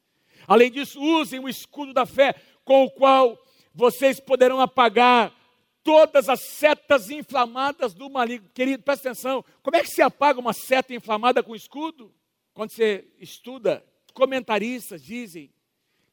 [0.46, 3.36] Além disso, usem o escudo da fé, com o qual
[3.74, 5.34] vocês poderão apagar
[5.82, 8.48] todas as setas inflamadas do maligno.
[8.54, 9.44] Querido, presta atenção.
[9.60, 12.14] Como é que se apaga uma seta inflamada com escudo?
[12.54, 13.84] Quando você estuda,
[14.14, 15.52] comentaristas dizem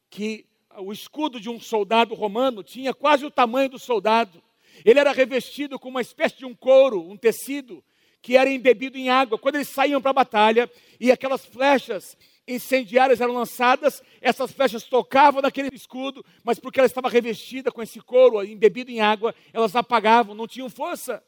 [0.10, 4.44] que o escudo de um soldado romano tinha quase o tamanho do soldado.
[4.84, 7.84] Ele era revestido com uma espécie de um couro, um tecido,
[8.24, 9.38] que era embebido em água.
[9.38, 12.18] Quando eles saíam para a batalha e aquelas flechas
[12.48, 18.00] incendiárias eram lançadas, essas flechas tocavam naquele escudo, mas porque ela estava revestida com esse
[18.00, 21.22] couro embebido em água, elas apagavam, não tinham força.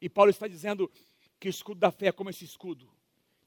[0.00, 0.90] E Paulo está dizendo
[1.40, 2.90] que o escudo da fé é como esse escudo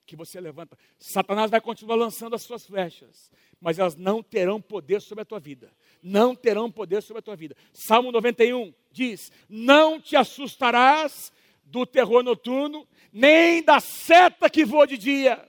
[0.04, 0.76] que você levanta.
[0.98, 3.30] Satanás vai continuar lançando as suas flechas,
[3.62, 5.72] mas elas não terão poder sobre a tua vida.
[6.02, 7.56] Não terão poder sobre a tua vida.
[7.74, 11.32] Salmo 91 diz: Não te assustarás
[11.68, 15.44] do terror noturno, nem da seta que voa de dia,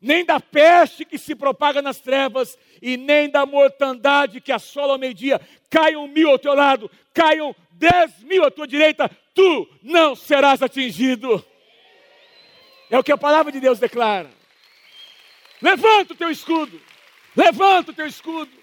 [0.00, 4.98] nem da peste que se propaga nas trevas, e nem da mortandade que assola ao
[4.98, 5.40] meio-dia.
[5.70, 11.44] Caiam mil ao teu lado, caiam dez mil à tua direita, tu não serás atingido.
[12.90, 14.30] É o que a palavra de Deus declara.
[15.60, 16.80] Levanta o teu escudo,
[17.36, 18.57] levanta o teu escudo.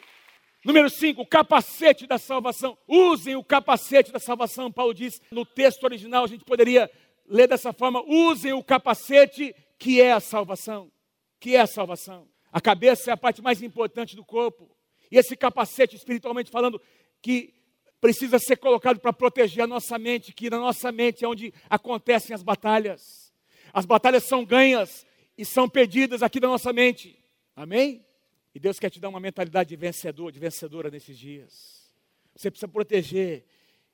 [0.66, 2.76] Número 5, o capacete da salvação.
[2.88, 4.72] Usem o capacete da salvação.
[4.72, 6.90] Paulo diz no texto original, a gente poderia
[7.28, 10.92] ler dessa forma: usem o capacete que é a salvação.
[11.40, 12.28] Que é a salvação.
[12.52, 14.76] A cabeça é a parte mais importante do corpo.
[15.12, 16.82] E esse capacete, espiritualmente falando,
[17.22, 17.54] que
[18.02, 22.34] precisa ser colocado para proteger a nossa mente, que na nossa mente é onde acontecem
[22.34, 23.32] as batalhas.
[23.72, 25.06] As batalhas são ganhas
[25.38, 27.20] e são perdidas aqui na nossa mente.
[27.56, 28.05] Amém?
[28.56, 31.92] E Deus quer te dar uma mentalidade de vencedor, de vencedora nesses dias.
[32.34, 33.44] Você precisa proteger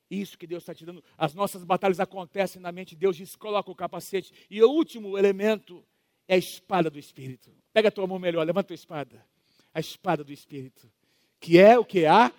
[0.07, 1.03] isso que Deus está te dando.
[1.17, 2.95] As nossas batalhas acontecem na mente.
[2.95, 4.31] Deus diz: coloca o capacete.
[4.51, 5.83] E o último elemento
[6.27, 7.51] é a espada do Espírito.
[7.73, 9.25] Pega a tua mão melhor, levanta a espada.
[9.73, 10.91] A espada do Espírito.
[11.39, 12.05] Que é o que?
[12.05, 12.31] A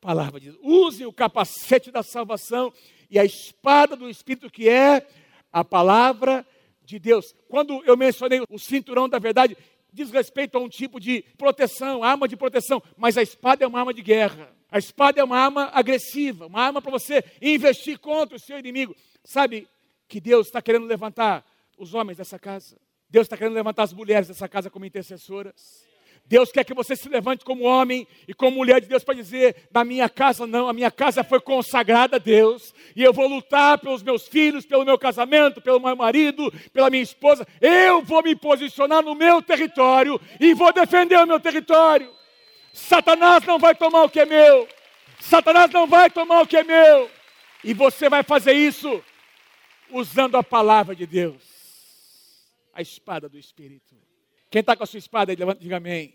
[0.00, 0.60] palavra de Deus.
[0.62, 2.72] Use o capacete da salvação
[3.10, 5.04] e a espada do Espírito, que é
[5.52, 6.46] a palavra
[6.84, 7.34] de Deus.
[7.48, 9.56] Quando eu mencionei o cinturão da verdade,
[9.92, 13.78] diz respeito a um tipo de proteção, arma de proteção, mas a espada é uma
[13.78, 14.54] arma de guerra.
[14.70, 18.94] A espada é uma arma agressiva, uma arma para você investir contra o seu inimigo.
[19.24, 19.68] Sabe
[20.06, 21.44] que Deus está querendo levantar
[21.76, 22.76] os homens dessa casa?
[23.08, 25.84] Deus está querendo levantar as mulheres dessa casa como intercessoras.
[26.26, 29.68] Deus quer que você se levante como homem e como mulher de Deus para dizer:
[29.72, 33.78] na minha casa não, a minha casa foi consagrada a Deus, e eu vou lutar
[33.78, 37.46] pelos meus filhos, pelo meu casamento, pelo meu marido, pela minha esposa.
[37.60, 42.10] Eu vou me posicionar no meu território e vou defender o meu território.
[42.72, 44.68] Satanás não vai tomar o que é meu.
[45.20, 47.10] Satanás não vai tomar o que é meu.
[47.64, 49.02] E você vai fazer isso
[49.90, 51.42] usando a palavra de Deus,
[52.72, 54.09] a espada do Espírito.
[54.50, 56.12] Quem está com a sua espada aí, levanta, diga amém.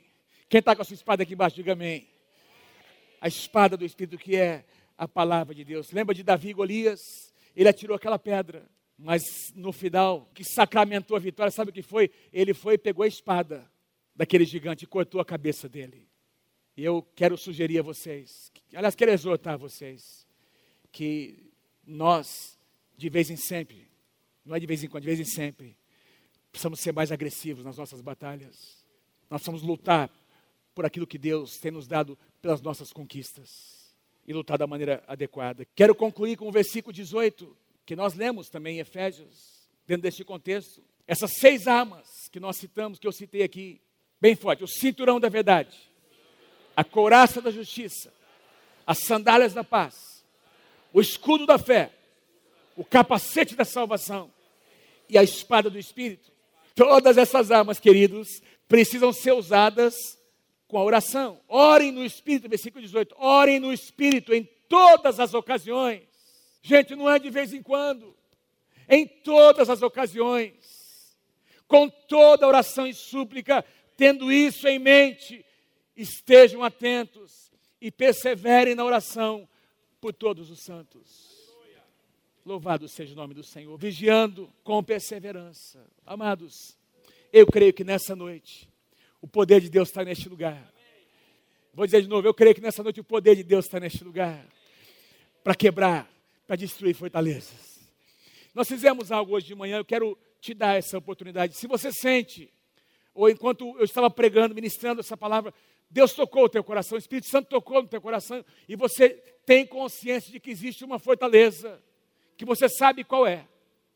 [0.50, 2.06] Quem está com a sua espada aqui embaixo, diga amém.
[3.22, 4.66] A espada do Espírito que é
[4.98, 5.92] a palavra de Deus.
[5.92, 7.34] Lembra de Davi e Golias?
[7.56, 12.12] Ele atirou aquela pedra, mas no final, que sacramentou a vitória, sabe o que foi?
[12.34, 13.66] Ele foi e pegou a espada
[14.14, 16.06] daquele gigante e cortou a cabeça dele.
[16.76, 20.28] E eu quero sugerir a vocês, aliás, quero exortar vocês,
[20.92, 21.50] que
[21.86, 22.60] nós,
[22.98, 23.88] de vez em sempre,
[24.46, 25.78] não é de vez em quando, de vez em sempre,
[26.56, 28.78] precisamos ser mais agressivos nas nossas batalhas.
[29.30, 30.10] Nós precisamos lutar
[30.74, 33.94] por aquilo que Deus tem nos dado pelas nossas conquistas
[34.26, 35.68] e lutar da maneira adequada.
[35.76, 40.82] Quero concluir com o versículo 18, que nós lemos também em Efésios, dentro deste contexto.
[41.06, 43.82] Essas seis armas que nós citamos, que eu citei aqui,
[44.20, 45.78] bem forte: o cinturão da verdade,
[46.74, 48.14] a couraça da justiça,
[48.88, 50.24] as sandálias da paz,
[50.94, 51.92] o escudo da fé,
[52.78, 54.32] o capacete da salvação
[55.10, 56.35] e a espada do Espírito.
[56.76, 60.20] Todas essas armas, queridos, precisam ser usadas
[60.68, 61.40] com a oração.
[61.48, 63.16] Orem no Espírito, versículo 18.
[63.18, 66.04] Orem no Espírito em todas as ocasiões.
[66.62, 68.14] Gente, não é de vez em quando.
[68.90, 71.16] Em todas as ocasiões.
[71.66, 73.64] Com toda oração e súplica,
[73.96, 75.46] tendo isso em mente,
[75.96, 79.48] estejam atentos e perseverem na oração
[80.02, 81.35] por todos os santos.
[82.46, 83.76] Louvado seja o nome do Senhor.
[83.76, 85.84] Vigiando com perseverança.
[86.06, 86.78] Amados,
[87.34, 88.70] eu creio que nessa noite
[89.20, 90.72] o poder de Deus está neste lugar.
[91.74, 94.04] Vou dizer de novo, eu creio que nessa noite o poder de Deus está neste
[94.04, 94.46] lugar.
[95.44, 96.08] Para quebrar,
[96.46, 97.80] para destruir fortalezas.
[98.54, 101.56] Nós fizemos algo hoje de manhã, eu quero te dar essa oportunidade.
[101.56, 102.48] Se você sente,
[103.16, 105.52] ou enquanto eu estava pregando, ministrando essa palavra,
[105.90, 109.10] Deus tocou o teu coração, o Espírito Santo tocou no teu coração, e você
[109.48, 111.82] tem consciência de que existe uma fortaleza
[112.38, 113.48] que você sabe qual é,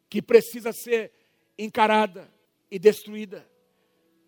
[0.09, 1.11] que precisa ser
[1.57, 2.29] encarada
[2.71, 3.45] e destruída.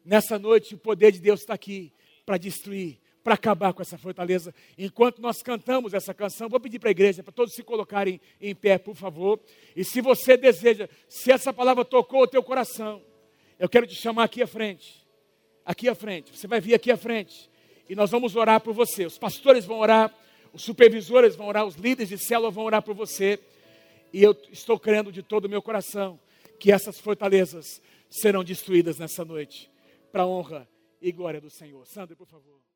[0.04, 1.94] Nessa noite, o poder de Deus está aqui
[2.26, 4.54] para destruir, para acabar com essa fortaleza.
[4.78, 8.56] Enquanto nós cantamos essa canção, vou pedir para a igreja, para todos se colocarem em
[8.56, 9.40] pé, por favor.
[9.76, 13.02] E se você deseja, se essa palavra tocou o teu coração,
[13.60, 15.06] eu quero te chamar aqui à frente.
[15.64, 16.36] Aqui à frente.
[16.36, 17.50] Você vai vir aqui à frente.
[17.88, 19.06] E nós vamos orar por você.
[19.06, 20.14] Os pastores vão orar,
[20.52, 23.40] os supervisores vão orar, os líderes de célula vão orar por você.
[24.14, 26.20] E eu estou crendo de todo o meu coração
[26.60, 29.72] que essas fortalezas serão destruídas nessa noite,
[30.12, 30.70] para a honra
[31.02, 31.86] e glória do Senhor.
[31.88, 32.71] Sandra, por favor.